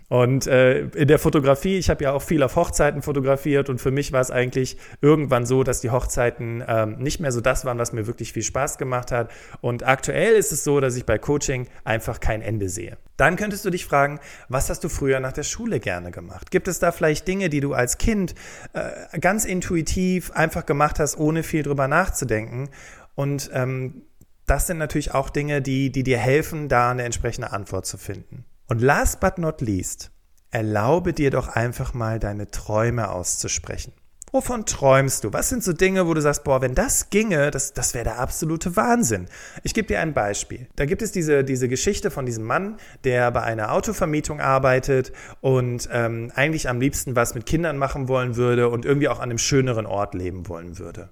Und 0.10 0.48
äh, 0.48 0.82
in 0.88 1.08
der 1.08 1.20
Fotografie, 1.20 1.78
ich 1.78 1.90
habe 1.92 2.04
ja 2.04 2.14
auch 2.14 2.24
viel 2.24 2.42
auf 2.42 2.56
Hochzeiten 2.56 3.04
fotografiert 3.04 3.70
und 3.70 3.80
für 3.80 3.92
mich 3.92 4.12
war 4.12 4.22
es 4.22 4.32
eigentlich 4.32 4.76
irgendwann 5.02 5.46
so, 5.46 5.64
dass 5.64 5.82
die 5.82 5.92
Hochzeiten 5.92 6.64
ähm, 6.68 6.98
nicht 6.98 7.20
mehr 7.20 7.32
so 7.32 7.42
das 7.42 7.64
waren, 7.64 7.78
was 7.78 7.94
mir 7.94 8.08
wirklich 8.08 8.34
viel 8.34 8.42
Spaß 8.42 8.80
gemacht 8.80 9.12
hat. 9.12 9.32
Und 9.62 9.86
aktuell 9.86 10.34
ist 10.34 10.52
es 10.52 10.64
so, 10.64 10.80
dass 10.80 10.96
ich 10.96 11.06
bei 11.06 11.20
Coaching 11.20 11.68
einfach 11.84 12.20
kein 12.20 12.42
Ende 12.42 12.70
sehe. 12.70 12.98
Dann 13.18 13.36
könntest 13.36 13.66
du 13.66 13.70
dich 13.70 13.86
fragen, 13.86 14.20
was 14.48 14.70
hast 14.72 14.84
du 14.84 14.90
früher 14.90 15.20
nach 15.20 15.34
der 15.34 15.44
Schule 15.44 15.80
gerne 15.80 16.10
gemacht? 16.10 16.50
Gibt 16.50 16.68
es 16.68 16.80
da 16.80 16.92
vielleicht 16.92 17.28
Dinge, 17.28 17.50
die 17.50 17.60
du 17.60 17.74
als 17.74 18.00
Kind 18.00 18.34
äh, 18.74 19.20
ganz 19.20 19.46
intuitiv 19.46 20.32
einfach 20.32 20.66
gemacht 20.66 20.98
hast, 20.98 21.20
ohne 21.20 21.44
viel 21.44 21.62
drüber 21.62 21.88
nachzudenken? 21.88 22.70
Und 23.14 23.52
ähm, 23.54 24.02
das 24.48 24.66
sind 24.66 24.80
natürlich 24.80 25.14
auch 25.14 25.30
Dinge, 25.30 25.62
die, 25.62 25.92
die 25.92 26.02
dir 26.02 26.18
helfen, 26.18 26.68
da 26.68 26.90
eine 26.90 27.04
entsprechende 27.04 27.52
Antwort 27.52 27.86
zu 27.86 28.00
finden. 28.00 28.46
Und 28.70 28.82
last 28.84 29.20
but 29.20 29.40
not 29.40 29.62
least, 29.62 30.12
erlaube 30.52 31.12
dir 31.12 31.32
doch 31.32 31.48
einfach 31.48 31.96
mal 31.96 32.20
deine 32.20 32.52
Träume 32.52 33.10
auszusprechen. 33.10 33.94
Wovon 34.32 34.68
träumst 34.68 35.24
du? 35.24 35.34
Was 35.34 35.50
sind 35.50 35.64
so 35.64 35.74
Dinge, 35.74 36.06
wo 36.06 36.14
du 36.14 36.22
sagst, 36.22 36.44
boah, 36.44 36.62
wenn 36.62 36.76
das 36.76 37.10
ginge, 37.10 37.50
das, 37.50 37.74
das 37.74 37.96
wäre 37.96 38.04
der 38.04 38.20
absolute 38.20 38.76
Wahnsinn. 38.76 39.26
Ich 39.64 39.74
gebe 39.74 39.88
dir 39.88 40.00
ein 40.02 40.14
Beispiel. 40.14 40.68
Da 40.76 40.86
gibt 40.86 41.02
es 41.02 41.12
diese, 41.12 41.44
diese 41.44 41.68
Geschichte 41.68 42.12
von 42.12 42.28
diesem 42.28 42.44
Mann, 42.44 42.78
der 43.06 43.32
bei 43.32 43.42
einer 43.42 43.72
Autovermietung 43.72 44.40
arbeitet 44.40 45.14
und 45.42 45.90
ähm, 45.92 46.32
eigentlich 46.36 46.70
am 46.70 46.80
liebsten 46.80 47.16
was 47.16 47.34
mit 47.34 47.48
Kindern 47.48 47.80
machen 47.80 48.08
wollen 48.08 48.36
würde 48.36 48.70
und 48.70 48.86
irgendwie 48.86 49.08
auch 49.08 49.18
an 49.18 49.32
einem 49.32 49.40
schöneren 49.40 49.88
Ort 49.88 50.14
leben 50.14 50.48
wollen 50.48 50.78
würde. 50.78 51.10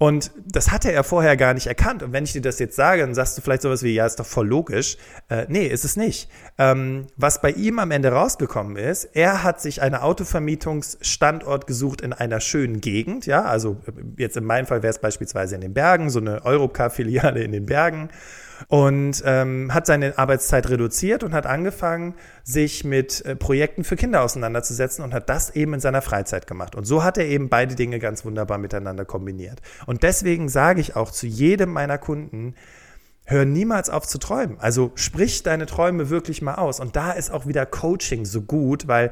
Und 0.00 0.30
das 0.46 0.70
hatte 0.70 0.90
er 0.90 1.04
vorher 1.04 1.36
gar 1.36 1.52
nicht 1.52 1.66
erkannt. 1.66 2.02
Und 2.02 2.14
wenn 2.14 2.24
ich 2.24 2.32
dir 2.32 2.40
das 2.40 2.58
jetzt 2.58 2.74
sage, 2.74 3.02
dann 3.02 3.14
sagst 3.14 3.36
du 3.36 3.42
vielleicht 3.42 3.60
sowas 3.60 3.82
wie, 3.82 3.92
ja, 3.92 4.06
ist 4.06 4.18
doch 4.18 4.24
voll 4.24 4.48
logisch. 4.48 4.96
Äh, 5.28 5.44
nee, 5.50 5.66
ist 5.66 5.84
es 5.84 5.98
nicht. 5.98 6.30
Ähm, 6.56 7.08
was 7.16 7.42
bei 7.42 7.50
ihm 7.50 7.78
am 7.78 7.90
Ende 7.90 8.10
rausgekommen 8.10 8.76
ist, 8.76 9.10
er 9.12 9.42
hat 9.42 9.60
sich 9.60 9.82
einen 9.82 9.96
Autovermietungsstandort 9.96 11.66
gesucht 11.66 12.00
in 12.00 12.14
einer 12.14 12.40
schönen 12.40 12.80
Gegend. 12.80 13.26
Ja, 13.26 13.42
also 13.42 13.76
jetzt 14.16 14.38
in 14.38 14.44
meinem 14.44 14.64
Fall 14.64 14.82
wäre 14.82 14.90
es 14.90 15.00
beispielsweise 15.00 15.54
in 15.56 15.60
den 15.60 15.74
Bergen, 15.74 16.08
so 16.08 16.18
eine 16.18 16.46
Europcar-Filiale 16.46 17.42
in 17.42 17.52
den 17.52 17.66
Bergen 17.66 18.08
und 18.68 19.22
ähm, 19.24 19.72
hat 19.72 19.86
seine 19.86 20.18
Arbeitszeit 20.18 20.68
reduziert 20.68 21.22
und 21.24 21.32
hat 21.32 21.46
angefangen, 21.46 22.14
sich 22.44 22.84
mit 22.84 23.24
äh, 23.24 23.36
Projekten 23.36 23.84
für 23.84 23.96
Kinder 23.96 24.22
auseinanderzusetzen 24.22 25.04
und 25.04 25.14
hat 25.14 25.28
das 25.28 25.50
eben 25.50 25.74
in 25.74 25.80
seiner 25.80 26.02
Freizeit 26.02 26.46
gemacht. 26.46 26.74
Und 26.74 26.84
so 26.84 27.02
hat 27.04 27.18
er 27.18 27.26
eben 27.26 27.48
beide 27.48 27.74
Dinge 27.74 27.98
ganz 27.98 28.24
wunderbar 28.24 28.58
miteinander 28.58 29.04
kombiniert. 29.04 29.60
Und 29.86 30.02
deswegen 30.02 30.48
sage 30.48 30.80
ich 30.80 30.96
auch 30.96 31.10
zu 31.10 31.26
jedem 31.26 31.72
meiner 31.72 31.98
Kunden, 31.98 32.54
hör 33.24 33.44
niemals 33.44 33.90
auf 33.90 34.06
zu 34.06 34.18
träumen. 34.18 34.58
Also 34.58 34.92
sprich 34.96 35.42
deine 35.42 35.66
Träume 35.66 36.10
wirklich 36.10 36.42
mal 36.42 36.56
aus. 36.56 36.80
Und 36.80 36.96
da 36.96 37.12
ist 37.12 37.30
auch 37.30 37.46
wieder 37.46 37.66
Coaching 37.66 38.24
so 38.24 38.42
gut, 38.42 38.88
weil 38.88 39.10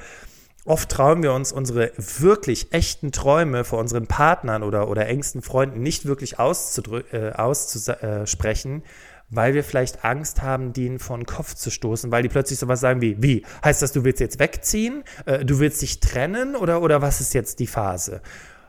Oft 0.68 0.90
trauen 0.90 1.22
wir 1.22 1.32
uns 1.32 1.50
unsere 1.50 1.92
wirklich 1.96 2.74
echten 2.74 3.10
Träume 3.10 3.64
vor 3.64 3.78
unseren 3.78 4.06
Partnern 4.06 4.62
oder, 4.62 4.90
oder 4.90 5.06
engsten 5.06 5.40
Freunden 5.40 5.80
nicht 5.80 6.04
wirklich 6.04 6.34
äh, 6.34 7.32
auszusprechen, 7.32 8.82
weil 9.30 9.54
wir 9.54 9.64
vielleicht 9.64 10.04
Angst 10.04 10.42
haben, 10.42 10.72
den 10.72 10.98
vor 10.98 11.16
den 11.16 11.26
Kopf 11.26 11.54
zu 11.54 11.70
stoßen, 11.70 12.10
weil 12.10 12.22
die 12.22 12.28
plötzlich 12.28 12.58
sowas 12.58 12.80
sagen 12.80 13.00
wie, 13.00 13.22
wie, 13.22 13.44
heißt 13.64 13.82
das, 13.82 13.92
du 13.92 14.04
willst 14.04 14.20
jetzt 14.20 14.38
wegziehen, 14.38 15.04
äh, 15.26 15.44
du 15.44 15.58
willst 15.58 15.82
dich 15.82 16.00
trennen 16.00 16.56
oder, 16.56 16.82
oder 16.82 17.02
was 17.02 17.20
ist 17.20 17.34
jetzt 17.34 17.58
die 17.60 17.66
Phase? 17.66 18.22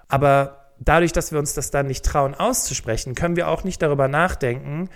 Aber 0.07 0.73
dadurch, 0.79 1.11
dass 1.11 1.31
wir 1.31 1.39
uns 1.39 1.53
das 1.53 1.71
dann 1.71 1.87
nicht 1.87 2.05
trauen 2.05 2.35
auszusprechen, 2.35 3.15
können 3.15 3.35
wir 3.35 3.47
auch 3.47 3.63
nicht 3.63 3.81
darüber 3.81 4.07
nachdenken, 4.07 4.89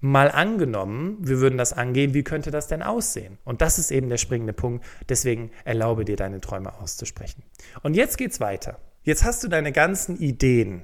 mal 0.00 0.30
angenommen, 0.30 1.16
wir 1.20 1.40
würden 1.40 1.58
das 1.58 1.72
angehen, 1.72 2.14
wie 2.14 2.22
könnte 2.22 2.50
das 2.50 2.68
denn 2.68 2.82
aussehen? 2.82 3.38
Und 3.44 3.60
das 3.60 3.78
ist 3.78 3.90
eben 3.90 4.08
der 4.08 4.18
springende 4.18 4.52
Punkt. 4.52 4.84
Deswegen 5.08 5.50
erlaube 5.64 6.04
dir 6.04 6.16
deine 6.16 6.40
Träume 6.40 6.78
auszusprechen. 6.78 7.42
Und 7.82 7.94
jetzt 7.94 8.16
geht's 8.16 8.38
weiter. 8.40 8.78
Jetzt 9.02 9.24
hast 9.24 9.42
du 9.42 9.48
deine 9.48 9.72
ganzen 9.72 10.16
Ideen, 10.16 10.82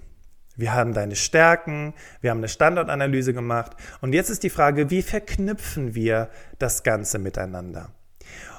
wir 0.56 0.72
haben 0.72 0.94
deine 0.94 1.16
Stärken, 1.16 1.94
wir 2.20 2.30
haben 2.30 2.38
eine 2.38 2.48
Standortanalyse 2.48 3.32
gemacht 3.34 3.72
und 4.00 4.12
jetzt 4.12 4.30
ist 4.30 4.42
die 4.42 4.50
Frage, 4.50 4.90
wie 4.90 5.02
verknüpfen 5.02 5.94
wir 5.94 6.30
das 6.58 6.82
Ganze 6.82 7.18
miteinander? 7.18 7.90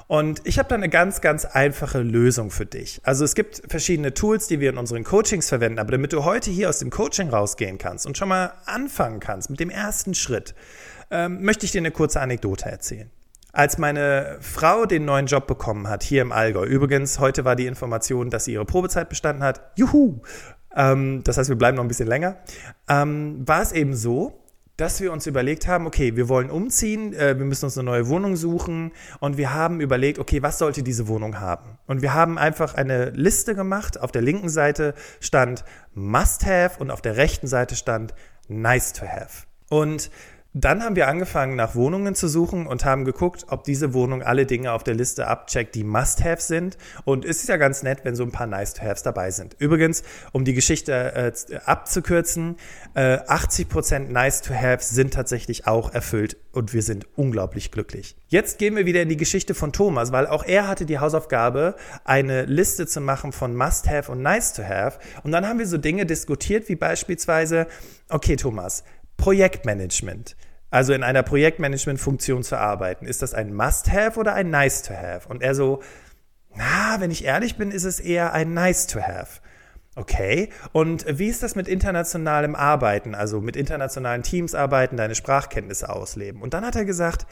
Und 0.08 0.40
ich 0.44 0.58
habe 0.58 0.68
da 0.68 0.76
eine 0.76 0.88
ganz, 0.88 1.20
ganz 1.20 1.44
einfache 1.44 1.98
Lösung 2.00 2.50
für 2.50 2.66
dich. 2.66 3.00
Also 3.02 3.24
es 3.24 3.34
gibt 3.34 3.62
verschiedene 3.68 4.14
Tools, 4.14 4.46
die 4.46 4.60
wir 4.60 4.70
in 4.70 4.78
unseren 4.78 5.02
Coachings 5.02 5.48
verwenden, 5.48 5.80
aber 5.80 5.90
damit 5.90 6.12
du 6.12 6.24
heute 6.24 6.50
hier 6.50 6.68
aus 6.68 6.78
dem 6.78 6.90
Coaching 6.90 7.28
rausgehen 7.28 7.78
kannst 7.78 8.06
und 8.06 8.16
schon 8.16 8.28
mal 8.28 8.52
anfangen 8.66 9.18
kannst 9.18 9.50
mit 9.50 9.58
dem 9.58 9.70
ersten 9.70 10.14
Schritt, 10.14 10.54
ähm, 11.10 11.42
möchte 11.42 11.66
ich 11.66 11.72
dir 11.72 11.80
eine 11.80 11.90
kurze 11.90 12.20
Anekdote 12.20 12.66
erzählen. 12.66 13.10
Als 13.52 13.78
meine 13.78 14.36
Frau 14.40 14.84
den 14.84 15.06
neuen 15.06 15.26
Job 15.26 15.46
bekommen 15.46 15.88
hat, 15.88 16.02
hier 16.02 16.20
im 16.20 16.30
Allgäu, 16.30 16.66
übrigens, 16.66 17.18
heute 17.18 17.44
war 17.46 17.56
die 17.56 17.66
Information, 17.66 18.28
dass 18.28 18.44
sie 18.44 18.52
ihre 18.52 18.66
Probezeit 18.66 19.08
bestanden 19.08 19.42
hat, 19.42 19.72
juhu, 19.76 20.20
ähm, 20.76 21.22
das 21.24 21.38
heißt, 21.38 21.48
wir 21.48 21.56
bleiben 21.56 21.76
noch 21.76 21.84
ein 21.84 21.88
bisschen 21.88 22.08
länger, 22.08 22.36
ähm, 22.88 23.42
war 23.46 23.62
es 23.62 23.72
eben 23.72 23.94
so, 23.94 24.42
dass 24.76 25.00
wir 25.00 25.12
uns 25.12 25.26
überlegt 25.26 25.66
haben, 25.66 25.86
okay, 25.86 26.16
wir 26.16 26.28
wollen 26.28 26.50
umziehen, 26.50 27.14
äh, 27.14 27.38
wir 27.38 27.46
müssen 27.46 27.64
uns 27.64 27.78
eine 27.78 27.86
neue 27.86 28.08
Wohnung 28.08 28.36
suchen 28.36 28.92
und 29.20 29.38
wir 29.38 29.54
haben 29.54 29.80
überlegt, 29.80 30.18
okay, 30.18 30.42
was 30.42 30.58
sollte 30.58 30.82
diese 30.82 31.08
Wohnung 31.08 31.40
haben? 31.40 31.78
Und 31.86 32.02
wir 32.02 32.12
haben 32.12 32.36
einfach 32.36 32.74
eine 32.74 33.10
Liste 33.10 33.54
gemacht. 33.54 33.98
Auf 34.00 34.12
der 34.12 34.22
linken 34.22 34.50
Seite 34.50 34.94
stand 35.20 35.64
Must 35.94 36.44
Have 36.44 36.78
und 36.78 36.90
auf 36.90 37.00
der 37.00 37.16
rechten 37.16 37.46
Seite 37.46 37.74
stand 37.74 38.14
Nice 38.48 38.92
to 38.92 39.06
Have. 39.06 39.46
Und 39.70 40.10
dann 40.58 40.82
haben 40.82 40.96
wir 40.96 41.06
angefangen, 41.06 41.54
nach 41.54 41.74
Wohnungen 41.74 42.14
zu 42.14 42.28
suchen 42.28 42.66
und 42.66 42.86
haben 42.86 43.04
geguckt, 43.04 43.44
ob 43.48 43.64
diese 43.64 43.92
Wohnung 43.92 44.22
alle 44.22 44.46
Dinge 44.46 44.72
auf 44.72 44.82
der 44.82 44.94
Liste 44.94 45.26
abcheckt, 45.26 45.74
die 45.74 45.84
Must-Have 45.84 46.40
sind. 46.40 46.78
Und 47.04 47.26
es 47.26 47.40
ist 47.40 47.50
ja 47.50 47.58
ganz 47.58 47.82
nett, 47.82 48.00
wenn 48.04 48.16
so 48.16 48.22
ein 48.22 48.32
paar 48.32 48.46
Nice-to-Haves 48.46 49.02
dabei 49.02 49.30
sind. 49.30 49.54
Übrigens, 49.58 50.02
um 50.32 50.46
die 50.46 50.54
Geschichte 50.54 50.92
äh, 50.92 51.56
abzukürzen, 51.66 52.56
äh, 52.94 53.18
80% 53.18 54.10
Nice-to-Haves 54.10 54.88
sind 54.88 55.12
tatsächlich 55.12 55.66
auch 55.66 55.92
erfüllt 55.92 56.38
und 56.52 56.72
wir 56.72 56.82
sind 56.82 57.06
unglaublich 57.16 57.70
glücklich. 57.70 58.16
Jetzt 58.28 58.58
gehen 58.58 58.76
wir 58.76 58.86
wieder 58.86 59.02
in 59.02 59.10
die 59.10 59.18
Geschichte 59.18 59.52
von 59.52 59.74
Thomas, 59.74 60.10
weil 60.10 60.26
auch 60.26 60.42
er 60.42 60.68
hatte 60.68 60.86
die 60.86 60.98
Hausaufgabe, 60.98 61.76
eine 62.04 62.46
Liste 62.46 62.86
zu 62.86 63.02
machen 63.02 63.32
von 63.32 63.54
Must-Have 63.54 64.10
und 64.10 64.22
Nice-to-Have. 64.22 65.00
Und 65.22 65.32
dann 65.32 65.46
haben 65.46 65.58
wir 65.58 65.66
so 65.66 65.76
Dinge 65.76 66.06
diskutiert, 66.06 66.70
wie 66.70 66.76
beispielsweise, 66.76 67.66
okay, 68.08 68.36
Thomas, 68.36 68.84
Projektmanagement 69.18 70.36
also 70.70 70.92
in 70.92 71.02
einer 71.02 71.22
Projektmanagement-Funktion 71.22 72.42
zu 72.42 72.56
arbeiten. 72.58 73.06
Ist 73.06 73.22
das 73.22 73.34
ein 73.34 73.54
Must-Have 73.54 74.18
oder 74.18 74.34
ein 74.34 74.50
Nice-to-Have? 74.50 75.28
Und 75.28 75.42
er 75.42 75.54
so, 75.54 75.82
na, 76.54 77.00
wenn 77.00 77.10
ich 77.10 77.24
ehrlich 77.24 77.56
bin, 77.56 77.70
ist 77.70 77.84
es 77.84 78.00
eher 78.00 78.32
ein 78.32 78.54
Nice-to-Have. 78.54 79.40
Okay, 79.98 80.50
und 80.72 81.06
wie 81.08 81.28
ist 81.28 81.42
das 81.42 81.54
mit 81.54 81.68
internationalem 81.68 82.54
Arbeiten, 82.54 83.14
also 83.14 83.40
mit 83.40 83.56
internationalen 83.56 84.22
Teams 84.22 84.54
arbeiten, 84.54 84.98
deine 84.98 85.14
Sprachkenntnisse 85.14 85.88
ausleben? 85.88 86.42
Und 86.42 86.52
dann 86.52 86.66
hat 86.66 86.76
er 86.76 86.84
gesagt, 86.84 87.26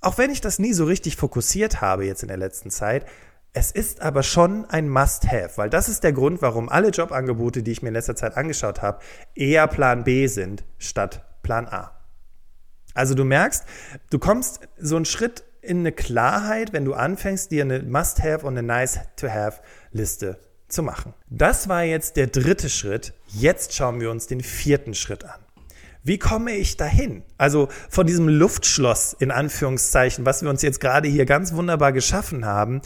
auch 0.00 0.18
wenn 0.18 0.30
ich 0.30 0.40
das 0.40 0.58
nie 0.58 0.72
so 0.72 0.84
richtig 0.84 1.16
fokussiert 1.16 1.80
habe 1.80 2.04
jetzt 2.04 2.22
in 2.22 2.28
der 2.28 2.38
letzten 2.38 2.70
Zeit, 2.70 3.06
es 3.52 3.70
ist 3.70 4.02
aber 4.02 4.22
schon 4.22 4.66
ein 4.66 4.88
Must-Have, 4.88 5.56
weil 5.56 5.70
das 5.70 5.88
ist 5.88 6.02
der 6.02 6.12
Grund, 6.12 6.42
warum 6.42 6.68
alle 6.68 6.90
Jobangebote, 6.90 7.62
die 7.62 7.70
ich 7.70 7.82
mir 7.82 7.88
in 7.88 7.94
letzter 7.94 8.16
Zeit 8.16 8.36
angeschaut 8.36 8.82
habe, 8.82 8.98
eher 9.34 9.66
Plan 9.68 10.04
B 10.04 10.26
sind 10.26 10.64
statt 10.78 11.24
Plan 11.42 11.68
A. 11.68 11.95
Also 12.96 13.14
du 13.14 13.24
merkst, 13.24 13.64
du 14.10 14.18
kommst 14.18 14.60
so 14.78 14.96
einen 14.96 15.04
Schritt 15.04 15.44
in 15.60 15.80
eine 15.80 15.92
Klarheit, 15.92 16.72
wenn 16.72 16.84
du 16.84 16.94
anfängst, 16.94 17.50
dir 17.50 17.62
eine 17.62 17.82
Must-Have 17.82 18.46
und 18.46 18.56
eine 18.56 18.66
Nice-to-Have-Liste 18.66 20.38
zu 20.68 20.82
machen. 20.82 21.14
Das 21.28 21.68
war 21.68 21.82
jetzt 21.82 22.16
der 22.16 22.28
dritte 22.28 22.68
Schritt. 22.68 23.12
Jetzt 23.28 23.74
schauen 23.74 24.00
wir 24.00 24.10
uns 24.10 24.26
den 24.26 24.40
vierten 24.40 24.94
Schritt 24.94 25.24
an. 25.24 25.40
Wie 26.02 26.18
komme 26.18 26.52
ich 26.52 26.76
dahin? 26.76 27.24
Also 27.36 27.68
von 27.90 28.06
diesem 28.06 28.28
Luftschloss 28.28 29.12
in 29.12 29.32
Anführungszeichen, 29.32 30.24
was 30.24 30.42
wir 30.42 30.50
uns 30.50 30.62
jetzt 30.62 30.80
gerade 30.80 31.08
hier 31.08 31.26
ganz 31.26 31.52
wunderbar 31.52 31.92
geschaffen 31.92 32.44
haben, 32.44 32.80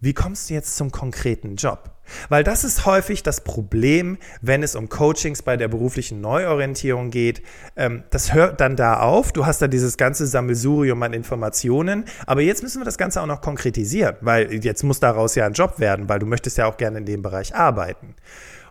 wie 0.00 0.14
kommst 0.14 0.48
du 0.48 0.54
jetzt 0.54 0.76
zum 0.76 0.92
konkreten 0.92 1.56
Job? 1.56 1.90
Weil 2.28 2.44
das 2.44 2.64
ist 2.64 2.86
häufig 2.86 3.22
das 3.22 3.42
Problem, 3.42 4.16
wenn 4.40 4.62
es 4.62 4.74
um 4.74 4.88
Coachings 4.88 5.42
bei 5.42 5.56
der 5.56 5.68
beruflichen 5.68 6.20
Neuorientierung 6.20 7.10
geht. 7.10 7.42
Ähm, 7.76 8.04
das 8.10 8.32
hört 8.32 8.60
dann 8.60 8.76
da 8.76 9.00
auf. 9.00 9.32
Du 9.32 9.44
hast 9.44 9.60
da 9.60 9.68
dieses 9.68 9.96
ganze 9.96 10.26
Sammelsurium 10.26 11.02
an 11.02 11.12
Informationen. 11.12 12.04
Aber 12.26 12.40
jetzt 12.40 12.62
müssen 12.62 12.80
wir 12.80 12.84
das 12.84 12.98
Ganze 12.98 13.20
auch 13.20 13.26
noch 13.26 13.40
konkretisieren, 13.40 14.16
weil 14.20 14.64
jetzt 14.64 14.84
muss 14.84 15.00
daraus 15.00 15.34
ja 15.34 15.46
ein 15.46 15.52
Job 15.52 15.78
werden, 15.78 16.08
weil 16.08 16.18
du 16.18 16.26
möchtest 16.26 16.58
ja 16.58 16.66
auch 16.66 16.76
gerne 16.76 16.98
in 16.98 17.04
dem 17.04 17.22
Bereich 17.22 17.54
arbeiten. 17.54 18.14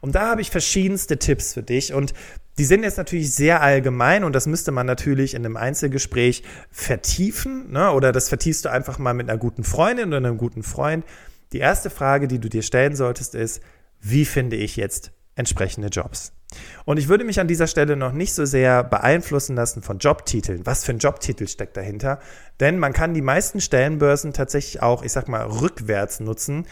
Und 0.02 0.16
da 0.16 0.30
habe 0.30 0.42
ich 0.42 0.52
verschiedenste 0.52 1.18
Tipps 1.18 1.54
für 1.54 1.63
dich 1.63 1.94
und 1.94 2.13
die 2.58 2.65
sind 2.65 2.84
jetzt 2.84 2.98
natürlich 2.98 3.34
sehr 3.34 3.62
allgemein 3.62 4.24
und 4.24 4.34
das 4.34 4.48
müsste 4.48 4.72
man 4.72 4.86
natürlich 4.86 5.34
in 5.34 5.46
einem 5.46 5.58
Einzelgespräch 5.58 6.43
vertiefen, 6.72 7.72
ne? 7.72 7.91
oder 7.91 8.12
das 8.12 8.30
vertiefst 8.30 8.65
du 8.65 8.70
einfach 8.70 8.98
mal 8.98 9.13
mit 9.13 9.30
einer 9.30 9.38
guten 9.38 9.63
Freundin 9.63 10.08
oder 10.08 10.17
einem 10.17 10.38
guten 10.38 10.63
Freund. 10.63 11.06
Die 11.54 11.60
erste 11.60 11.89
Frage, 11.89 12.28
die 12.28 12.39
du 12.39 12.50
dir 12.50 12.63
stellen 12.63 12.96
solltest, 12.96 13.36
ist, 13.36 13.62
wie 14.02 14.26
finde 14.26 14.56
ich 14.56 14.76
jetzt 14.76 15.12
entsprechende 15.36 15.89
Jobs? 15.89 16.34
Und 16.86 16.98
ich 16.98 17.10
würde 17.10 17.26
mich 17.26 17.39
an 17.39 17.48
dieser 17.48 17.67
Stelle 17.67 17.96
noch 17.96 18.13
nicht 18.13 18.34
so 18.34 18.46
sehr 18.46 18.84
beeinflussen 18.84 19.56
lassen 19.56 19.82
von 19.82 20.00
Jobtiteln. 20.00 20.65
Was 20.65 20.84
für 20.84 20.93
ein 20.93 21.00
Jobtitel 21.00 21.48
steckt 21.48 21.76
dahinter? 21.76 22.20
Denn 22.60 22.80
man 22.80 22.93
kann 22.93 23.13
die 23.13 23.22
meisten 23.22 23.60
Stellenbörsen 23.60 24.34
tatsächlich 24.34 24.82
auch, 24.82 25.04
ich 25.04 25.12
sag 25.12 25.28
mal, 25.28 25.46
rückwärts 25.46 26.20
nutzen, 26.22 26.65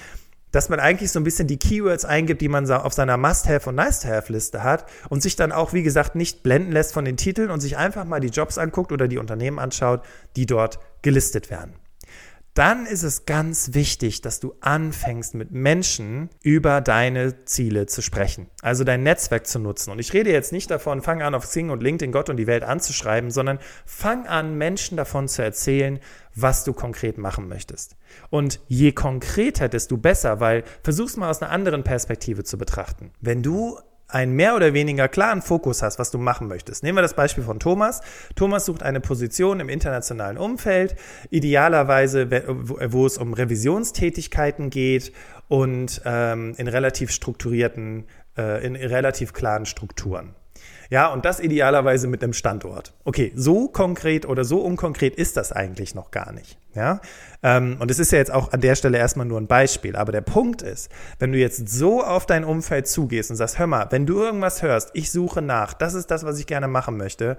dass 0.55 0.69
man 0.69 0.79
eigentlich 0.79 1.11
so 1.11 1.19
ein 1.19 1.25
bisschen 1.25 1.47
die 1.47 1.59
Keywords 1.59 2.05
eingibt, 2.05 2.39
die 2.39 2.47
man 2.47 2.69
auf 2.71 2.93
seiner 2.93 3.17
Must-Have 3.17 3.69
und 3.69 3.75
Nice-to-Have-Liste 3.75 4.63
hat 4.63 4.85
und 5.09 5.21
sich 5.21 5.35
dann 5.35 5.51
auch, 5.51 5.73
wie 5.73 5.83
gesagt, 5.83 6.15
nicht 6.15 6.43
blenden 6.43 6.71
lässt 6.71 6.93
von 6.93 7.03
den 7.03 7.17
Titeln 7.17 7.51
und 7.51 7.59
sich 7.59 7.75
einfach 7.75 8.05
mal 8.05 8.21
die 8.21 8.29
Jobs 8.29 8.57
anguckt 8.57 8.93
oder 8.93 9.09
die 9.09 9.17
Unternehmen 9.17 9.59
anschaut, 9.59 10.03
die 10.37 10.45
dort 10.45 10.79
gelistet 11.01 11.49
werden 11.49 11.73
dann 12.55 12.85
ist 12.85 13.03
es 13.03 13.25
ganz 13.25 13.73
wichtig, 13.73 14.21
dass 14.21 14.39
du 14.39 14.55
anfängst 14.61 15.35
mit 15.35 15.51
Menschen 15.51 16.29
über 16.41 16.79
deine 16.79 17.43
Ziele 17.43 17.85
zu 17.85 18.01
sprechen. 18.01 18.47
Also 18.61 18.85
dein 18.85 19.03
Netzwerk 19.03 19.45
zu 19.45 19.59
nutzen. 19.59 19.91
Und 19.91 19.99
ich 19.99 20.13
rede 20.13 20.31
jetzt 20.31 20.53
nicht 20.53 20.71
davon, 20.71 21.01
fang 21.01 21.21
an 21.21 21.35
auf 21.35 21.45
Sing 21.45 21.69
und 21.69 21.83
LinkedIn 21.83 22.13
Gott 22.13 22.29
und 22.29 22.37
die 22.37 22.47
Welt 22.47 22.63
anzuschreiben, 22.63 23.29
sondern 23.29 23.59
fang 23.85 24.25
an, 24.25 24.57
Menschen 24.57 24.95
davon 24.95 25.27
zu 25.27 25.43
erzählen, 25.43 25.99
was 26.35 26.63
du 26.63 26.73
konkret 26.73 27.17
machen 27.17 27.47
möchtest. 27.47 27.95
Und 28.29 28.59
je 28.67 28.91
konkreter, 28.91 29.69
desto 29.69 29.97
besser, 29.97 30.39
weil 30.39 30.63
versuch's 30.83 31.17
mal 31.17 31.29
aus 31.29 31.41
einer 31.41 31.51
anderen 31.51 31.83
Perspektive 31.83 32.43
zu 32.43 32.57
betrachten. 32.57 33.11
Wenn 33.21 33.41
du 33.41 33.79
einen 34.07 34.33
mehr 34.33 34.55
oder 34.55 34.73
weniger 34.73 35.07
klaren 35.07 35.41
Fokus 35.41 35.81
hast, 35.81 35.97
was 35.97 36.11
du 36.11 36.17
machen 36.17 36.47
möchtest. 36.47 36.83
Nehmen 36.83 36.97
wir 36.97 37.01
das 37.01 37.15
Beispiel 37.15 37.43
von 37.43 37.59
Thomas. 37.59 38.01
Thomas 38.35 38.65
sucht 38.65 38.83
eine 38.83 39.01
Position 39.01 39.59
im 39.59 39.67
internationalen 39.67 40.37
Umfeld, 40.37 40.95
idealerweise, 41.31 42.29
wo 42.91 43.05
es 43.05 43.17
um 43.17 43.33
Revisionstätigkeiten 43.33 44.69
geht 44.69 45.11
und 45.47 46.01
ähm, 46.05 46.53
in 46.57 46.67
relativ 46.67 47.11
strukturierten, 47.11 48.05
äh, 48.37 48.65
in 48.65 48.75
relativ 48.75 49.33
klaren 49.33 49.65
Strukturen. 49.65 50.35
Ja, 50.89 51.07
und 51.07 51.25
das 51.25 51.39
idealerweise 51.39 52.07
mit 52.07 52.23
einem 52.23 52.33
Standort. 52.33 52.93
Okay, 53.03 53.31
so 53.35 53.67
konkret 53.67 54.25
oder 54.25 54.43
so 54.43 54.59
unkonkret 54.61 55.15
ist 55.15 55.37
das 55.37 55.51
eigentlich 55.51 55.95
noch 55.95 56.11
gar 56.11 56.31
nicht. 56.31 56.57
Ja, 56.73 56.99
ähm, 57.41 57.77
und 57.79 57.89
es 57.89 57.99
ist 57.99 58.11
ja 58.11 58.17
jetzt 58.17 58.31
auch 58.31 58.51
an 58.51 58.59
der 58.59 58.75
Stelle 58.75 58.97
erstmal 58.97 59.25
nur 59.25 59.39
ein 59.39 59.47
Beispiel. 59.47 59.95
Aber 59.95 60.11
der 60.11 60.21
Punkt 60.21 60.61
ist, 60.61 60.91
wenn 61.19 61.31
du 61.31 61.37
jetzt 61.37 61.69
so 61.69 62.03
auf 62.03 62.25
dein 62.25 62.43
Umfeld 62.43 62.87
zugehst 62.87 63.31
und 63.31 63.37
sagst, 63.37 63.59
hör 63.59 63.67
mal, 63.67 63.87
wenn 63.91 64.05
du 64.05 64.21
irgendwas 64.21 64.61
hörst, 64.61 64.91
ich 64.93 65.11
suche 65.11 65.41
nach, 65.41 65.73
das 65.73 65.93
ist 65.93 66.11
das, 66.11 66.25
was 66.25 66.39
ich 66.39 66.47
gerne 66.47 66.67
machen 66.67 66.97
möchte, 66.97 67.37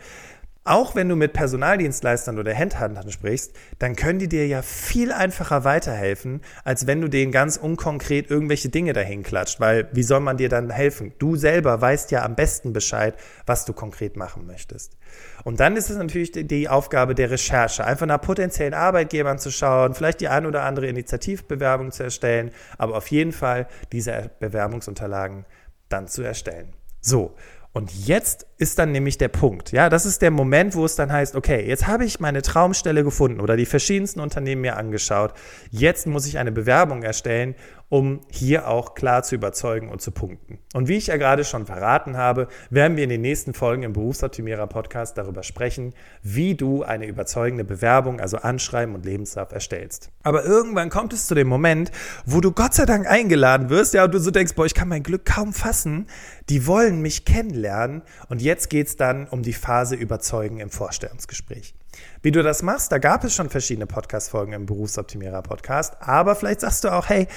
auch 0.67 0.95
wenn 0.95 1.09
du 1.09 1.17
mit 1.17 1.33
Personaldienstleistern 1.33 2.39
oder 2.39 2.55
Handhuntern 2.55 3.11
sprichst, 3.11 3.53
dann 3.79 3.95
können 3.95 4.19
die 4.19 4.29
dir 4.29 4.47
ja 4.47 4.63
viel 4.63 5.13
einfacher 5.13 5.65
weiterhelfen, 5.65 6.41
als 6.65 6.87
wenn 6.87 7.01
du 7.01 7.09
denen 7.09 7.33
ganz 7.33 7.57
unkonkret 7.57 8.31
irgendwelche 8.31 8.69
Dinge 8.69 8.93
dahin 8.93 9.23
klatscht. 9.23 9.61
Weil 9.61 9.89
wie 9.93 10.03
soll 10.03 10.21
man 10.21 10.37
dir 10.37 10.49
dann 10.49 10.71
helfen? 10.71 11.13
Du 11.19 11.37
selber 11.37 11.81
weißt 11.81 12.11
ja 12.11 12.25
am 12.25 12.35
besten 12.35 12.73
Bescheid, 12.73 13.15
was 13.47 13.65
du 13.65 13.73
konkret 13.73 14.17
machen 14.17 14.47
möchtest. 14.47 14.97
Und 15.45 15.61
dann 15.61 15.77
ist 15.77 15.89
es 15.91 15.97
natürlich 15.97 16.33
die 16.33 16.69
Aufgabe 16.69 17.15
der 17.15 17.31
Recherche, 17.31 17.85
einfach 17.85 18.07
nach 18.07 18.21
potenziellen 18.21 18.75
Arbeitgebern 18.75 19.39
zu 19.39 19.51
schauen, 19.51 19.95
vielleicht 19.95 20.21
die 20.21 20.29
ein 20.29 20.47
oder 20.47 20.65
andere 20.65 20.89
Initiativbewerbung 20.89 21.93
zu 21.93 22.03
erstellen, 22.03 22.51
aber 22.77 22.97
auf 22.97 23.09
jeden 23.09 23.33
Fall 23.33 23.69
diese 23.93 24.31
Bewerbungsunterlagen 24.41 25.45
dann 25.89 26.09
zu 26.09 26.23
erstellen. 26.23 26.73
So, 27.01 27.37
und 27.77 27.93
jetzt 28.07 28.47
ist 28.57 28.79
dann 28.79 28.91
nämlich 28.91 29.19
der 29.19 29.29
Punkt. 29.29 29.71
Ja, 29.71 29.91
das 29.91 30.07
ist 30.07 30.23
der 30.23 30.31
Moment, 30.31 30.75
wo 30.75 30.87
es 30.87 30.97
dann 30.97 31.12
heißt, 31.12 31.37
okay, 31.37 31.69
jetzt 31.69 31.87
habe 31.87 32.07
ich 32.07 32.21
meine 32.21 32.41
Traumstelle 32.41 33.05
gefunden 33.05 33.39
oder 33.39 33.55
die 33.55 33.67
verschiedensten 33.67 34.21
Unternehmen 34.21 34.62
mir 34.62 34.79
angeschaut. 34.79 35.35
Jetzt 35.71 36.07
muss 36.07 36.27
ich 36.27 36.39
eine 36.39 36.53
Bewerbung 36.53 37.03
erstellen 37.03 37.55
um 37.88 38.20
hier 38.31 38.68
auch 38.68 38.94
klar 38.94 39.22
zu 39.22 39.35
überzeugen 39.35 39.88
und 39.88 40.01
zu 40.01 40.11
punkten. 40.11 40.59
Und 40.75 40.88
wie 40.88 40.96
ich 40.96 41.07
ja 41.07 41.16
gerade 41.16 41.44
schon 41.44 41.66
verraten 41.66 42.16
habe, 42.16 42.49
werden 42.70 42.96
wir 42.96 43.05
in 43.05 43.11
den 43.11 43.20
nächsten 43.20 43.55
Folgen 43.55 43.85
im 43.85 43.92
Berufsoptimierer 43.92 44.66
Podcast 44.66 45.16
darüber 45.18 45.42
sprechen, 45.42 45.94
wie 46.22 46.55
du 46.55 46.83
eine 46.83 47.07
überzeugende 47.07 47.64
Bewerbung, 47.64 48.20
also 48.20 48.38
Anschreiben 48.38 48.94
und 48.94 49.05
Lebenslauf 49.05 49.53
erstellst. 49.53 50.11
Aber 50.22 50.44
irgendwann 50.44 50.90
kommt 50.90 51.12
es 51.12 51.27
zu 51.27 51.35
dem 51.35 51.46
Moment, 51.49 51.92
wo 52.25 52.40
du 52.40 52.51
Gott 52.51 52.75
sei 52.75 52.87
Dank 52.87 53.07
eingeladen 53.07 53.70
wirst, 53.70 53.94
ja, 53.94 54.05
und 54.05 54.14
du 54.14 54.18
so 54.18 54.31
denkst, 54.31 54.55
boah, 54.55 54.66
ich 54.66 54.75
kann 54.75 54.88
mein 54.88 55.03
Glück 55.03 55.25
kaum 55.25 55.53
fassen. 55.53 56.07
Die 56.49 56.66
wollen 56.66 57.01
mich 57.01 57.25
kennenlernen. 57.25 58.03
Und 58.29 58.42
jetzt 58.42 58.70
geht's 58.70 58.96
dann 58.96 59.27
um 59.29 59.42
die 59.42 59.53
Phase 59.53 59.94
Überzeugen 59.94 60.59
im 60.59 60.70
Vorstellungsgespräch. 60.70 61.75
Wie 62.23 62.33
du 62.33 62.43
das 62.43 62.63
machst, 62.63 62.93
da 62.93 62.99
gab 62.99 63.25
es 63.25 63.35
schon 63.35 63.51
verschiedene 63.51 63.87
Podcast-Folgen 63.87 64.53
im 64.53 64.67
Berufsoptimierer-Podcast. 64.67 65.97
Aber 66.01 66.35
vielleicht 66.35 66.61
sagst 66.61 66.85
du 66.85 66.89
auch, 66.89 67.09
hey, 67.09 67.29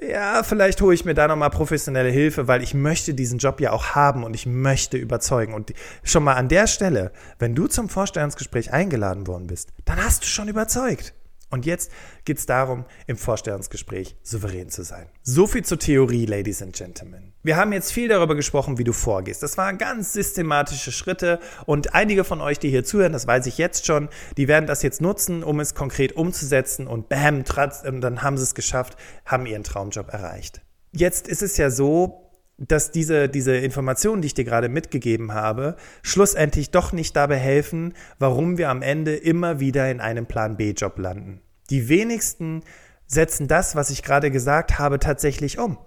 ja, 0.00 0.42
vielleicht 0.42 0.80
hole 0.80 0.94
ich 0.94 1.04
mir 1.04 1.14
da 1.14 1.28
nochmal 1.28 1.50
professionelle 1.50 2.08
Hilfe, 2.10 2.48
weil 2.48 2.62
ich 2.62 2.74
möchte 2.74 3.14
diesen 3.14 3.38
Job 3.38 3.60
ja 3.60 3.72
auch 3.72 3.94
haben 3.94 4.24
und 4.24 4.34
ich 4.34 4.46
möchte 4.46 4.96
überzeugen. 4.96 5.54
Und 5.54 5.72
schon 6.02 6.24
mal 6.24 6.34
an 6.34 6.48
der 6.48 6.66
Stelle, 6.66 7.12
wenn 7.38 7.54
du 7.54 7.66
zum 7.66 7.88
Vorstellungsgespräch 7.88 8.72
eingeladen 8.72 9.26
worden 9.26 9.46
bist, 9.46 9.70
dann 9.84 10.02
hast 10.02 10.22
du 10.22 10.26
schon 10.26 10.48
überzeugt. 10.48 11.14
Und 11.52 11.66
jetzt 11.66 11.92
geht 12.24 12.38
es 12.38 12.46
darum, 12.46 12.86
im 13.06 13.18
Vorstellungsgespräch 13.18 14.16
souverän 14.22 14.70
zu 14.70 14.82
sein. 14.82 15.06
So 15.22 15.46
viel 15.46 15.62
zur 15.62 15.78
Theorie, 15.78 16.24
Ladies 16.24 16.62
and 16.62 16.74
Gentlemen. 16.74 17.34
Wir 17.42 17.56
haben 17.56 17.74
jetzt 17.74 17.92
viel 17.92 18.08
darüber 18.08 18.34
gesprochen, 18.34 18.78
wie 18.78 18.84
du 18.84 18.94
vorgehst. 18.94 19.42
Das 19.42 19.58
waren 19.58 19.76
ganz 19.76 20.14
systematische 20.14 20.92
Schritte 20.92 21.40
und 21.66 21.94
einige 21.94 22.24
von 22.24 22.40
euch, 22.40 22.58
die 22.58 22.70
hier 22.70 22.84
zuhören, 22.84 23.12
das 23.12 23.26
weiß 23.26 23.44
ich 23.46 23.58
jetzt 23.58 23.84
schon, 23.84 24.08
die 24.38 24.48
werden 24.48 24.66
das 24.66 24.82
jetzt 24.82 25.02
nutzen, 25.02 25.44
um 25.44 25.60
es 25.60 25.74
konkret 25.74 26.16
umzusetzen 26.16 26.86
und 26.86 27.10
bam, 27.10 27.44
dann 27.44 28.22
haben 28.22 28.38
sie 28.38 28.44
es 28.44 28.54
geschafft, 28.54 28.96
haben 29.26 29.44
ihren 29.44 29.62
Traumjob 29.62 30.08
erreicht. 30.08 30.62
Jetzt 30.92 31.28
ist 31.28 31.42
es 31.42 31.58
ja 31.58 31.68
so, 31.68 32.21
dass 32.58 32.90
diese, 32.90 33.28
diese 33.28 33.56
Informationen, 33.56 34.22
die 34.22 34.26
ich 34.26 34.34
dir 34.34 34.44
gerade 34.44 34.68
mitgegeben 34.68 35.32
habe, 35.32 35.76
schlussendlich 36.02 36.70
doch 36.70 36.92
nicht 36.92 37.16
dabei 37.16 37.36
helfen, 37.36 37.94
warum 38.18 38.58
wir 38.58 38.70
am 38.70 38.82
Ende 38.82 39.16
immer 39.16 39.60
wieder 39.60 39.90
in 39.90 40.00
einem 40.00 40.26
Plan 40.26 40.56
B-Job 40.56 40.98
landen. 40.98 41.40
Die 41.70 41.88
wenigsten 41.88 42.62
setzen 43.06 43.48
das, 43.48 43.76
was 43.76 43.90
ich 43.90 44.02
gerade 44.02 44.30
gesagt 44.30 44.78
habe, 44.78 44.98
tatsächlich 44.98 45.58
um. 45.58 45.78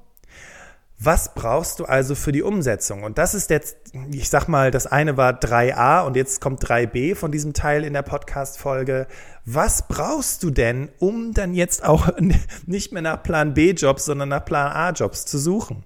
Was 0.97 1.33
brauchst 1.35 1.79
du 1.79 1.85
also 1.85 2.15
für 2.15 2.31
die 2.31 2.41
Umsetzung? 2.41 3.03
Und 3.03 3.17
das 3.17 3.33
ist 3.33 3.49
jetzt, 3.49 3.75
ich 4.11 4.29
sag 4.29 4.47
mal, 4.47 4.71
das 4.71 4.87
eine 4.87 5.17
war 5.17 5.33
3a 5.33 6.05
und 6.05 6.15
jetzt 6.15 6.39
kommt 6.39 6.63
3b 6.63 7.15
von 7.15 7.33
diesem 7.33 7.53
Teil 7.53 7.83
in 7.83 7.91
der 7.91 8.01
Podcast-Folge. 8.01 9.07
Was 9.43 9.89
brauchst 9.89 10.41
du 10.43 10.51
denn, 10.51 10.89
um 10.99 11.33
dann 11.33 11.53
jetzt 11.53 11.83
auch 11.83 12.09
nicht 12.65 12.93
mehr 12.93 13.01
nach 13.01 13.21
Plan 13.23 13.53
B-Jobs, 13.53 14.05
sondern 14.05 14.29
nach 14.29 14.45
Plan 14.45 14.71
A-Jobs 14.71 15.25
zu 15.25 15.37
suchen? 15.37 15.83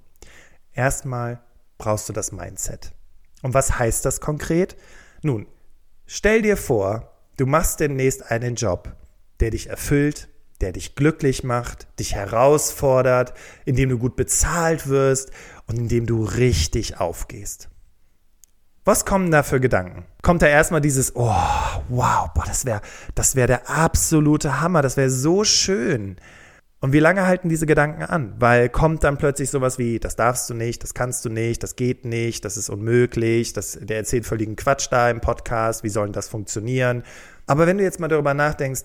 Erstmal 0.80 1.42
brauchst 1.78 2.08
du 2.08 2.14
das 2.14 2.32
Mindset. 2.32 2.94
Und 3.42 3.54
was 3.54 3.80
heißt 3.80 4.06
das 4.06 4.22
konkret? 4.22 4.78
Nun, 5.22 5.46
stell 6.06 6.42
dir 6.42 6.56
vor, 6.56 7.12
du 7.36 7.46
machst 7.46 7.82
demnächst 7.82 8.32
einen 8.32 8.56
Job, 8.56 8.96
der 9.42 9.52
dich 9.52 9.68
erfüllt, 9.68 10.30
der 10.62 10.72
dich 10.72 10.96
glücklich 10.96 11.44
macht, 11.44 11.90
dich 12.00 12.16
herausfordert, 12.16 13.34
in 13.66 13.76
dem 13.76 13.90
du 13.90 13.98
gut 13.98 14.16
bezahlt 14.16 14.88
wirst 14.88 15.32
und 15.68 15.78
in 15.78 15.90
dem 15.90 16.06
du 16.06 16.24
richtig 16.24 16.98
aufgehst. 16.98 17.68
Was 18.86 19.04
kommen 19.04 19.32
da 19.32 19.44
für 19.44 19.60
Gedanken? 19.60 20.06
Kommt 20.22 20.44
da 20.44 20.48
erstmal 20.48 20.80
dieses, 20.80 21.14
oh, 21.14 21.36
wow, 21.90 22.30
boah, 22.34 22.46
das 22.48 22.64
wäre 22.64 22.80
das 23.16 23.36
wär 23.36 23.48
der 23.48 23.70
absolute 23.70 24.62
Hammer, 24.62 24.82
das 24.82 24.96
wäre 24.96 25.10
so 25.10 25.44
schön. 25.44 26.16
Und 26.82 26.94
wie 26.94 27.00
lange 27.00 27.28
halten 27.28 27.50
diese 27.50 27.66
Gedanken 27.66 28.04
an? 28.04 28.36
Weil 28.40 28.70
kommt 28.70 29.04
dann 29.04 29.18
plötzlich 29.18 29.50
sowas 29.50 29.78
wie, 29.78 30.00
das 30.00 30.16
darfst 30.16 30.50
du 30.50 30.54
nicht, 30.54 30.82
das 30.82 30.94
kannst 30.94 31.26
du 31.26 31.30
nicht, 31.30 31.62
das 31.62 31.76
geht 31.76 32.06
nicht, 32.06 32.46
das 32.46 32.56
ist 32.56 32.70
unmöglich, 32.70 33.52
das, 33.52 33.78
der 33.82 33.98
erzählt 33.98 34.26
völligen 34.26 34.56
Quatsch 34.56 34.88
da 34.90 35.10
im 35.10 35.20
Podcast, 35.20 35.84
wie 35.84 35.90
soll 35.90 36.06
denn 36.06 36.14
das 36.14 36.30
funktionieren? 36.30 37.04
Aber 37.48 37.68
wenn 37.68 37.80
du 37.80 37.84
jetzt 37.84 38.00
mal 38.00 38.08
darüber 38.08 38.34
nachdenkst, 38.34 38.84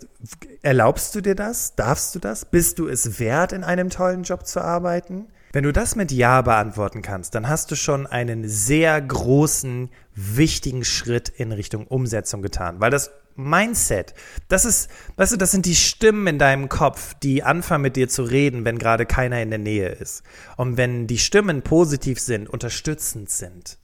erlaubst 0.63 1.15
du 1.15 1.21
dir 1.21 1.37
das? 1.37 1.77
Darfst 1.77 2.15
du 2.15 2.19
das? 2.19 2.47
Bist 2.47 2.81
du 2.81 2.89
es 2.89 3.21
wert, 3.21 3.53
in 3.53 3.63
einem 3.63 3.91
tollen 3.91 4.25
Job 4.25 4.45
zu 4.45 4.61
arbeiten? 4.61 5.27
Wenn 5.53 5.63
du 5.63 5.73
das 5.73 5.95
mit 5.95 6.11
Ja 6.11 6.43
beantworten 6.43 7.01
kannst, 7.01 7.37
dann 7.37 7.49
hast 7.49 7.71
du 7.71 7.77
schon 7.77 8.09
einen 8.09 8.49
sehr 8.49 9.01
großen, 9.01 9.89
wichtigen 10.17 10.83
Schritt 10.83 11.29
in 11.29 11.53
Richtung 11.53 11.87
Umsetzung 11.87 12.43
getan, 12.43 12.81
weil 12.81 12.91
das 12.91 13.13
Mindset. 13.37 14.15
Das 14.49 14.65
ist, 14.65 14.91
weißt 15.17 15.33
du, 15.33 15.37
das 15.37 15.51
sind 15.51 15.67
die 15.67 15.75
Stimmen 15.75 16.27
in 16.27 16.39
deinem 16.39 16.69
Kopf, 16.69 17.15
die 17.15 17.43
anfangen 17.43 17.83
mit 17.83 17.97
dir 17.97 18.09
zu 18.09 18.23
reden, 18.23 18.65
wenn 18.65 18.79
gerade 18.79 19.07
keiner 19.07 19.43
in 19.43 19.51
der 19.51 19.59
Nähe 19.59 19.89
ist. 19.89 20.23
Und 20.57 20.77
wenn 20.77 21.07
die 21.07 21.19
Stimmen 21.19 21.63
positiv 21.63 22.21
sind, 22.21 22.49
unterstützend 22.49 23.31
sind, 23.31 23.79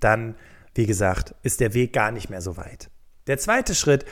dann, 0.00 0.36
wie 0.74 0.86
gesagt, 0.86 1.34
ist 1.42 1.60
der 1.60 1.74
Weg 1.74 1.92
gar 1.92 2.10
nicht 2.10 2.30
mehr 2.30 2.40
so 2.40 2.56
weit. 2.56 2.90
Der 3.26 3.38
zweite 3.38 3.74
Schritt 3.74 4.04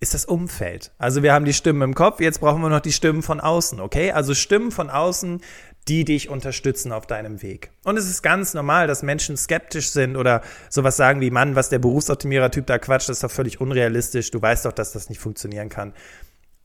ist 0.00 0.12
das 0.12 0.26
Umfeld. 0.26 0.92
Also 0.98 1.22
wir 1.22 1.32
haben 1.32 1.46
die 1.46 1.54
Stimmen 1.54 1.80
im 1.82 1.94
Kopf, 1.94 2.20
jetzt 2.20 2.40
brauchen 2.40 2.60
wir 2.60 2.68
noch 2.68 2.80
die 2.80 2.92
Stimmen 2.92 3.22
von 3.22 3.40
außen, 3.40 3.80
okay? 3.80 4.12
Also 4.12 4.34
Stimmen 4.34 4.70
von 4.70 4.90
außen, 4.90 5.40
die 5.88 6.04
dich 6.04 6.28
unterstützen 6.28 6.92
auf 6.92 7.06
deinem 7.06 7.42
Weg. 7.42 7.70
Und 7.84 7.96
es 7.96 8.08
ist 8.08 8.22
ganz 8.22 8.54
normal, 8.54 8.86
dass 8.86 9.02
Menschen 9.02 9.36
skeptisch 9.36 9.90
sind 9.90 10.16
oder 10.16 10.42
sowas 10.70 10.96
sagen 10.96 11.20
wie, 11.20 11.30
Mann, 11.30 11.56
was 11.56 11.68
der 11.68 11.78
Berufsoptimierer-Typ 11.78 12.66
da 12.66 12.78
quatscht, 12.78 13.08
das 13.08 13.18
ist 13.18 13.24
doch 13.24 13.30
völlig 13.30 13.60
unrealistisch. 13.60 14.30
Du 14.30 14.40
weißt 14.40 14.64
doch, 14.64 14.72
dass 14.72 14.92
das 14.92 15.08
nicht 15.08 15.20
funktionieren 15.20 15.68
kann. 15.68 15.92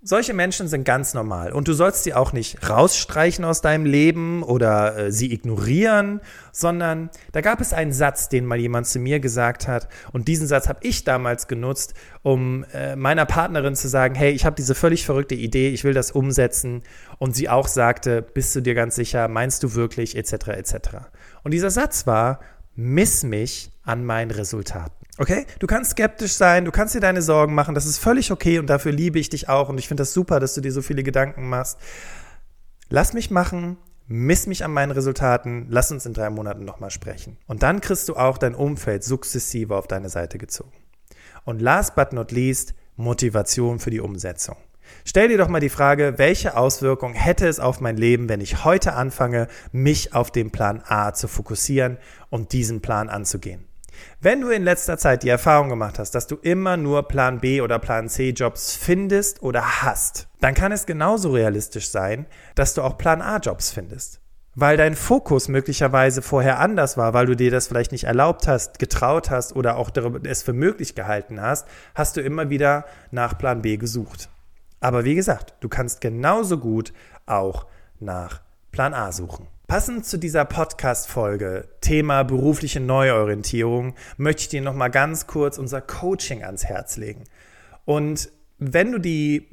Solche 0.02 0.34
Menschen 0.34 0.70
sind 0.70 0.86
ganz 0.86 1.14
normal 1.14 1.52
und 1.52 1.68
du 1.68 1.74
sollst 1.74 2.06
sie 2.06 2.14
auch 2.14 2.32
nicht 2.32 2.70
rausstreichen 2.70 3.44
aus 3.44 3.60
deinem 3.60 3.86
Leben 3.86 4.44
oder 4.44 4.98
äh, 4.98 5.12
sie 5.12 5.34
ignorieren, 5.34 6.22
sondern 6.54 7.10
da 7.34 7.42
gab 7.42 7.60
es 7.60 7.74
einen 7.74 7.92
Satz, 7.92 8.30
den 8.30 8.46
mal 8.46 8.58
jemand 8.58 8.88
zu 8.88 8.98
mir 8.98 9.20
gesagt 9.20 9.68
hat 9.68 9.90
und 10.14 10.30
diesen 10.30 10.48
Satz 10.48 10.70
habe 10.70 10.80
ich 10.84 11.04
damals 11.04 11.50
genutzt, 11.50 11.96
um 12.22 12.64
äh, 12.74 12.96
meiner 12.96 13.26
Partnerin 13.26 13.76
zu 13.76 13.90
sagen, 13.90 14.16
hey, 14.16 14.32
ich 14.32 14.46
habe 14.46 14.56
diese 14.56 14.74
völlig 14.74 15.06
verrückte 15.06 15.36
Idee, 15.36 15.68
ich 15.68 15.84
will 15.84 15.94
das 15.94 16.12
umsetzen 16.12 16.82
und 17.18 17.36
sie 17.36 17.50
auch 17.50 17.68
sagte, 17.68 18.22
bist 18.22 18.56
du 18.56 18.62
dir 18.62 18.76
ganz 18.76 18.96
sicher, 18.96 19.28
meinst 19.28 19.64
du 19.64 19.76
wirklich, 19.76 20.16
etc., 20.16 20.48
etc. 20.48 20.76
Und 21.44 21.52
dieser 21.52 21.72
Satz 21.72 22.08
war, 22.08 22.40
miss 22.74 23.24
mich 23.24 23.70
an 23.84 24.06
meinen 24.06 24.32
Resultaten. 24.32 24.99
Okay? 25.20 25.46
Du 25.60 25.68
kannst 25.68 25.92
skeptisch 25.92 26.32
sein, 26.32 26.64
du 26.64 26.72
kannst 26.72 26.96
dir 26.96 27.02
deine 27.02 27.22
Sorgen 27.22 27.54
machen, 27.54 27.76
das 27.76 27.86
ist 27.86 27.98
völlig 27.98 28.32
okay 28.32 28.58
und 28.58 28.68
dafür 28.68 28.94
liebe 28.94 29.20
ich 29.20 29.28
dich 29.28 29.50
auch 29.50 29.68
und 29.68 29.78
ich 29.78 29.90
finde 29.90 30.02
das 30.02 30.14
super, 30.14 30.40
dass 30.40 30.54
du 30.54 30.62
dir 30.62 30.72
so 30.72 30.82
viele 30.82 31.04
Gedanken 31.04 31.50
machst. 31.50 31.78
Lass 32.90 33.12
mich 33.12 33.30
machen, 33.30 33.76
miss 34.08 34.48
mich 34.48 34.64
an 34.64 34.72
meinen 34.72 34.92
Resultaten, 34.92 35.68
lass 35.70 35.92
uns 35.92 36.06
in 36.06 36.14
drei 36.14 36.30
Monaten 36.30 36.64
nochmal 36.64 36.90
sprechen. 36.90 37.38
Und 37.48 37.64
dann 37.64 37.82
kriegst 37.82 38.08
du 38.08 38.16
auch 38.16 38.38
dein 38.38 38.56
Umfeld 38.56 39.04
sukzessive 39.04 39.76
auf 39.76 39.88
deine 39.88 40.08
Seite 40.08 40.38
gezogen. 40.38 40.72
Und 41.44 41.62
last 41.62 41.96
but 41.96 42.14
not 42.14 42.32
least, 42.32 42.74
Motivation 42.96 43.80
für 43.80 43.90
die 43.90 44.00
Umsetzung. 44.00 44.56
Stell 45.04 45.28
dir 45.28 45.38
doch 45.38 45.50
mal 45.50 45.60
die 45.60 45.70
Frage, 45.70 46.14
welche 46.16 46.56
Auswirkung 46.56 47.14
hätte 47.14 47.46
es 47.46 47.60
auf 47.60 47.82
mein 47.82 47.98
Leben, 47.98 48.30
wenn 48.30 48.40
ich 48.40 48.64
heute 48.64 48.94
anfange, 48.94 49.48
mich 49.74 50.14
auf 50.16 50.32
den 50.32 50.50
Plan 50.50 50.82
A 50.88 51.14
zu 51.14 51.28
fokussieren 51.28 51.98
und 52.30 52.54
diesen 52.54 52.80
Plan 52.80 53.10
anzugehen? 53.10 53.69
Wenn 54.22 54.42
du 54.42 54.50
in 54.50 54.64
letzter 54.64 54.98
Zeit 54.98 55.24
die 55.24 55.30
Erfahrung 55.30 55.70
gemacht 55.70 56.00
hast, 56.00 56.12
dass 56.12 56.28
du 56.28 56.36
immer 56.36 56.78
nur 56.78 57.08
Plan 57.08 57.40
B 57.40 57.62
oder 57.62 57.80
Plan 57.80 58.10
C 58.10 58.30
Jobs 58.30 58.76
findest 58.76 59.42
oder 59.42 59.82
hast, 59.84 60.28
dann 60.42 60.54
kann 60.54 60.72
es 60.72 60.86
genauso 60.86 61.32
realistisch 61.32 61.90
sein, 61.90 62.26
dass 62.56 62.74
du 62.74 62.82
auch 62.82 62.98
Plan 62.98 63.22
A 63.22 63.38
Jobs 63.38 63.72
findest. 63.72 64.22
Weil 64.56 64.78
dein 64.78 64.96
Fokus 64.96 65.48
möglicherweise 65.48 66.22
vorher 66.22 66.60
anders 66.60 66.98
war, 66.98 67.14
weil 67.14 67.28
du 67.28 67.36
dir 67.36 67.52
das 67.52 67.68
vielleicht 67.68 67.92
nicht 67.92 68.06
erlaubt 68.06 68.48
hast, 68.48 68.80
getraut 68.80 69.30
hast 69.30 69.56
oder 69.56 69.78
auch 69.78 69.92
es 70.24 70.44
für 70.44 70.54
möglich 70.54 70.96
gehalten 70.96 71.40
hast, 71.40 71.68
hast 71.96 72.18
du 72.18 72.22
immer 72.22 72.50
wieder 72.50 72.86
nach 73.12 73.38
Plan 73.38 73.62
B 73.62 73.78
gesucht. 73.78 74.30
Aber 74.82 75.06
wie 75.06 75.16
gesagt, 75.16 75.56
du 75.60 75.70
kannst 75.70 76.02
genauso 76.02 76.58
gut 76.58 76.94
auch 77.26 77.68
nach 78.00 78.42
Plan 78.72 78.94
A 78.94 79.12
suchen. 79.12 79.48
Passend 79.70 80.04
zu 80.04 80.18
dieser 80.18 80.46
Podcast-Folge, 80.46 81.70
Thema 81.80 82.24
berufliche 82.24 82.80
Neuorientierung, 82.80 83.94
möchte 84.18 84.42
ich 84.42 84.50
dir 84.50 84.64
nochmal 84.64 84.90
ganz 84.90 85.28
kurz 85.28 85.60
unser 85.60 85.80
Coaching 85.80 86.44
ans 86.44 86.66
Herz 86.66 86.98
legen. 86.98 87.26
Und 87.86 88.32
wenn 88.58 88.92
du 88.92 88.98
die 88.98 89.48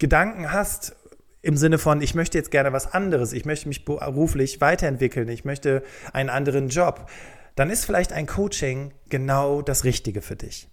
Gedanken 0.00 0.52
hast, 0.52 0.96
im 1.42 1.56
Sinne 1.56 1.78
von, 1.78 2.02
ich 2.02 2.16
möchte 2.16 2.38
jetzt 2.38 2.50
gerne 2.50 2.72
was 2.72 2.92
anderes, 2.92 3.32
ich 3.32 3.44
möchte 3.44 3.68
mich 3.68 3.84
beruflich 3.84 4.60
weiterentwickeln, 4.60 5.28
ich 5.28 5.44
möchte 5.44 5.84
einen 6.12 6.28
anderen 6.28 6.68
Job, 6.68 7.08
dann 7.54 7.70
ist 7.70 7.84
vielleicht 7.84 8.12
ein 8.12 8.26
Coaching 8.26 8.92
genau 9.10 9.62
das 9.62 9.84
Richtige 9.84 10.22
für 10.22 10.34
dich. 10.34 10.71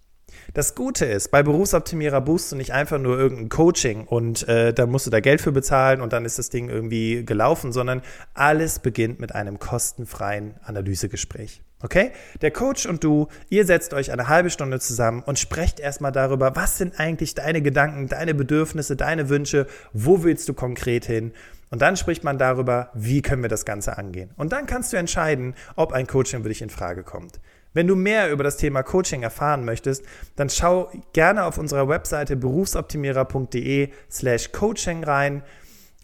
Das 0.53 0.75
Gute 0.75 1.05
ist, 1.05 1.31
bei 1.31 1.43
Berufsoptimierer 1.43 2.21
buchst 2.21 2.51
du 2.51 2.55
nicht 2.55 2.73
einfach 2.73 2.99
nur 2.99 3.17
irgendein 3.17 3.49
Coaching 3.49 4.05
und 4.05 4.47
äh, 4.47 4.73
da 4.73 4.85
musst 4.85 5.05
du 5.05 5.11
da 5.11 5.19
Geld 5.19 5.41
für 5.41 5.51
bezahlen 5.51 6.01
und 6.01 6.13
dann 6.13 6.25
ist 6.25 6.39
das 6.39 6.49
Ding 6.49 6.69
irgendwie 6.69 7.25
gelaufen, 7.25 7.71
sondern 7.71 8.01
alles 8.33 8.79
beginnt 8.79 9.19
mit 9.19 9.35
einem 9.35 9.59
kostenfreien 9.59 10.55
Analysegespräch. 10.63 11.61
Okay? 11.81 12.11
Der 12.41 12.51
Coach 12.51 12.85
und 12.85 13.03
du, 13.03 13.27
ihr 13.49 13.65
setzt 13.65 13.93
euch 13.93 14.11
eine 14.11 14.27
halbe 14.27 14.49
Stunde 14.49 14.79
zusammen 14.79 15.23
und 15.25 15.39
sprecht 15.39 15.79
erstmal 15.79 16.11
darüber, 16.11 16.55
was 16.55 16.77
sind 16.77 16.99
eigentlich 16.99 17.35
deine 17.35 17.61
Gedanken, 17.61 18.07
deine 18.07 18.33
Bedürfnisse, 18.33 18.95
deine 18.95 19.29
Wünsche, 19.29 19.65
wo 19.93 20.23
willst 20.23 20.49
du 20.49 20.53
konkret 20.53 21.05
hin? 21.05 21.31
Und 21.69 21.81
dann 21.81 21.95
spricht 21.95 22.23
man 22.23 22.37
darüber, 22.37 22.89
wie 22.95 23.21
können 23.21 23.43
wir 23.43 23.49
das 23.49 23.63
Ganze 23.63 23.97
angehen. 23.97 24.31
Und 24.35 24.51
dann 24.51 24.65
kannst 24.65 24.91
du 24.91 24.97
entscheiden, 24.97 25.53
ob 25.75 25.93
ein 25.93 26.07
Coaching 26.07 26.41
für 26.41 26.49
dich 26.49 26.61
in 26.61 26.69
Frage 26.69 27.03
kommt. 27.03 27.39
Wenn 27.73 27.87
du 27.87 27.95
mehr 27.95 28.31
über 28.31 28.43
das 28.43 28.57
Thema 28.57 28.83
Coaching 28.83 29.23
erfahren 29.23 29.63
möchtest, 29.65 30.03
dann 30.35 30.49
schau 30.49 30.91
gerne 31.13 31.45
auf 31.45 31.57
unserer 31.57 31.87
Webseite 31.87 32.35
berufsoptimierer.de 32.35 33.89
slash 34.09 34.51
coaching 34.51 35.03
rein 35.03 35.43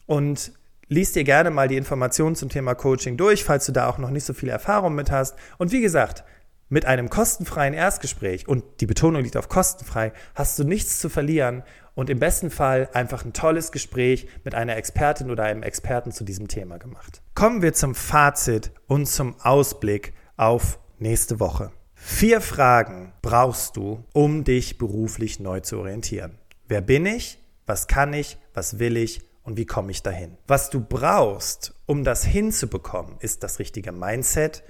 und 0.05 0.51
lies 0.87 1.13
dir 1.13 1.23
gerne 1.23 1.49
mal 1.49 1.67
die 1.67 1.77
Informationen 1.77 2.35
zum 2.35 2.49
Thema 2.49 2.75
Coaching 2.75 3.17
durch, 3.17 3.43
falls 3.43 3.65
du 3.65 3.71
da 3.71 3.89
auch 3.89 3.97
noch 3.97 4.11
nicht 4.11 4.25
so 4.25 4.33
viel 4.33 4.49
Erfahrung 4.49 4.93
mit 4.93 5.09
hast. 5.11 5.35
Und 5.57 5.71
wie 5.71 5.81
gesagt, 5.81 6.23
mit 6.69 6.85
einem 6.85 7.09
kostenfreien 7.09 7.73
Erstgespräch, 7.73 8.47
und 8.47 8.63
die 8.81 8.85
Betonung 8.85 9.23
liegt 9.23 9.37
auf 9.37 9.49
kostenfrei, 9.49 10.13
hast 10.33 10.57
du 10.57 10.63
nichts 10.63 10.99
zu 10.99 11.09
verlieren 11.09 11.63
und 11.93 12.09
im 12.09 12.19
besten 12.19 12.49
Fall 12.49 12.89
einfach 12.93 13.23
ein 13.23 13.33
tolles 13.33 13.71
Gespräch 13.71 14.27
mit 14.43 14.55
einer 14.55 14.75
Expertin 14.75 15.31
oder 15.31 15.43
einem 15.43 15.63
Experten 15.63 16.11
zu 16.11 16.23
diesem 16.23 16.47
Thema 16.47 16.77
gemacht. 16.77 17.21
Kommen 17.33 17.61
wir 17.61 17.73
zum 17.73 17.95
Fazit 17.95 18.71
und 18.87 19.07
zum 19.07 19.39
Ausblick 19.39 20.13
auf 20.37 20.79
nächste 20.99 21.39
Woche. 21.39 21.71
Vier 21.93 22.41
Fragen 22.41 23.13
brauchst 23.21 23.77
du, 23.77 24.03
um 24.13 24.43
dich 24.43 24.77
beruflich 24.77 25.39
neu 25.39 25.61
zu 25.61 25.79
orientieren. 25.79 26.37
Wer 26.67 26.81
bin 26.81 27.05
ich? 27.05 27.39
Was 27.65 27.87
kann 27.87 28.13
ich? 28.13 28.37
Was 28.53 28.79
will 28.79 28.97
ich? 28.97 29.21
Und 29.43 29.57
wie 29.57 29.65
komme 29.65 29.91
ich 29.91 30.01
dahin? 30.03 30.37
Was 30.47 30.69
du 30.69 30.81
brauchst, 30.81 31.73
um 31.85 32.03
das 32.03 32.23
hinzubekommen, 32.23 33.15
ist 33.19 33.43
das 33.43 33.59
richtige 33.59 33.91
Mindset, 33.91 34.63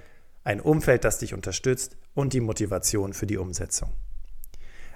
ein 0.44 0.60
Umfeld, 0.60 1.04
das 1.04 1.18
dich 1.18 1.34
unterstützt 1.34 1.96
und 2.14 2.32
die 2.32 2.40
Motivation 2.40 3.12
für 3.12 3.26
die 3.26 3.38
Umsetzung. 3.38 3.90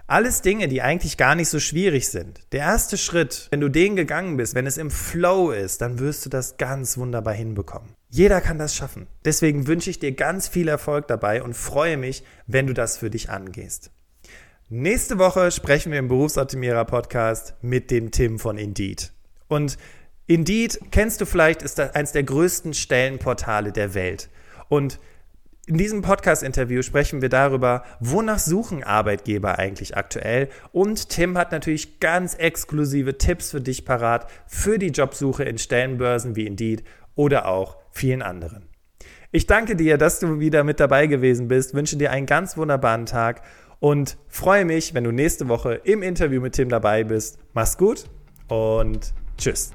Alles 0.07 0.43
Dinge, 0.43 0.67
die 0.67 0.83
eigentlich 0.83 1.17
gar 1.17 1.35
nicht 1.35 1.49
so 1.49 1.61
schwierig 1.61 2.09
sind. 2.09 2.41
Der 2.53 2.61
erste 2.61 2.99
Schritt, 2.99 3.47
wenn 3.51 3.61
du 3.61 3.69
den 3.69 3.97
gegangen 3.97 4.37
bist, 4.37 4.55
wenn 4.55 4.67
es 4.67 4.77
im 4.77 4.91
Flow 4.91 5.53
ist, 5.53 5.81
dann 5.81 5.99
wirst 5.99 6.27
du 6.27 6.31
das 6.31 6.57
ganz 6.57 6.99
wunderbar 6.99 7.35
hinbekommen. 7.35 7.95
Jeder 8.13 8.41
kann 8.41 8.59
das 8.59 8.75
schaffen. 8.75 9.07
Deswegen 9.25 9.69
wünsche 9.69 9.89
ich 9.89 10.01
dir 10.01 10.11
ganz 10.11 10.49
viel 10.49 10.67
Erfolg 10.67 11.07
dabei 11.07 11.45
und 11.45 11.55
freue 11.55 11.97
mich, 11.97 12.25
wenn 12.49 12.67
du 12.67 12.75
das 12.75 12.99
für 12.99 13.09
dich 13.09 13.31
angehst. 13.31 13.93
Nächste 14.69 15.19
Woche 15.19 15.53
sprechen 15.53 15.93
wir 15.93 16.01
im 16.01 16.09
Berufsoptimierer 16.09 16.85
Podcast 16.87 17.55
mit 17.63 17.93
dem 17.93 18.11
Tim 18.11 18.41
von 18.41 18.59
Indeed. 18.59 19.13
Und 19.47 19.79
Indeed, 20.27 20.81
kennst 20.91 21.21
du 21.21 21.25
vielleicht, 21.25 21.63
ist 21.63 21.79
das 21.79 21.95
eines 21.95 22.11
der 22.11 22.25
größten 22.25 22.75
Stellenportale 22.75 23.71
der 23.71 23.95
Welt. 23.95 24.29
Und 24.69 24.99
in 25.67 25.79
diesem 25.79 26.03
Podcast-Interview 26.03 26.83
sprechen 26.83 27.23
wir 27.23 27.29
darüber, 27.29 27.85
wonach 28.01 28.41
suchen 28.41 28.83
Arbeitgeber 28.83 29.61
eigentlich 29.61 29.97
aktuell. 29.97 30.49
Und 30.73 31.11
Tim 31.11 31.39
hat 31.39 31.53
natürlich 31.53 32.01
ganz 32.01 32.35
exklusive 32.35 33.19
Tipps 33.19 33.53
für 33.53 33.61
dich 33.61 33.85
parat 33.85 34.29
für 34.49 34.81
die 34.81 34.89
Jobsuche 34.89 35.45
in 35.45 35.59
Stellenbörsen 35.59 36.35
wie 36.35 36.47
Indeed 36.47 36.83
oder 37.15 37.47
auch 37.47 37.80
vielen 37.91 38.23
anderen. 38.23 38.69
Ich 39.33 39.47
danke 39.47 39.77
dir, 39.77 39.97
dass 39.97 40.19
du 40.19 40.41
wieder 40.41 40.65
mit 40.65 40.81
dabei 40.81 41.07
gewesen 41.07 41.49
bist, 41.49 41.75
wünsche 41.75 41.97
dir 41.97 42.11
einen 42.11 42.27
ganz 42.27 42.57
wunderbaren 42.57 43.07
Tag 43.07 43.43
und 43.79 44.19
freue 44.29 44.65
mich, 44.65 44.95
wenn 44.95 45.05
du 45.05 45.13
nächste 45.13 45.49
Woche 45.49 45.75
im 45.85 46.03
Interview 46.03 46.41
mit 46.41 46.55
Tim 46.55 46.69
dabei 46.69 47.05
bist. 47.05 47.39
Mach's 47.55 47.79
gut 47.79 48.05
und 48.49 49.15
tschüss. 49.39 49.73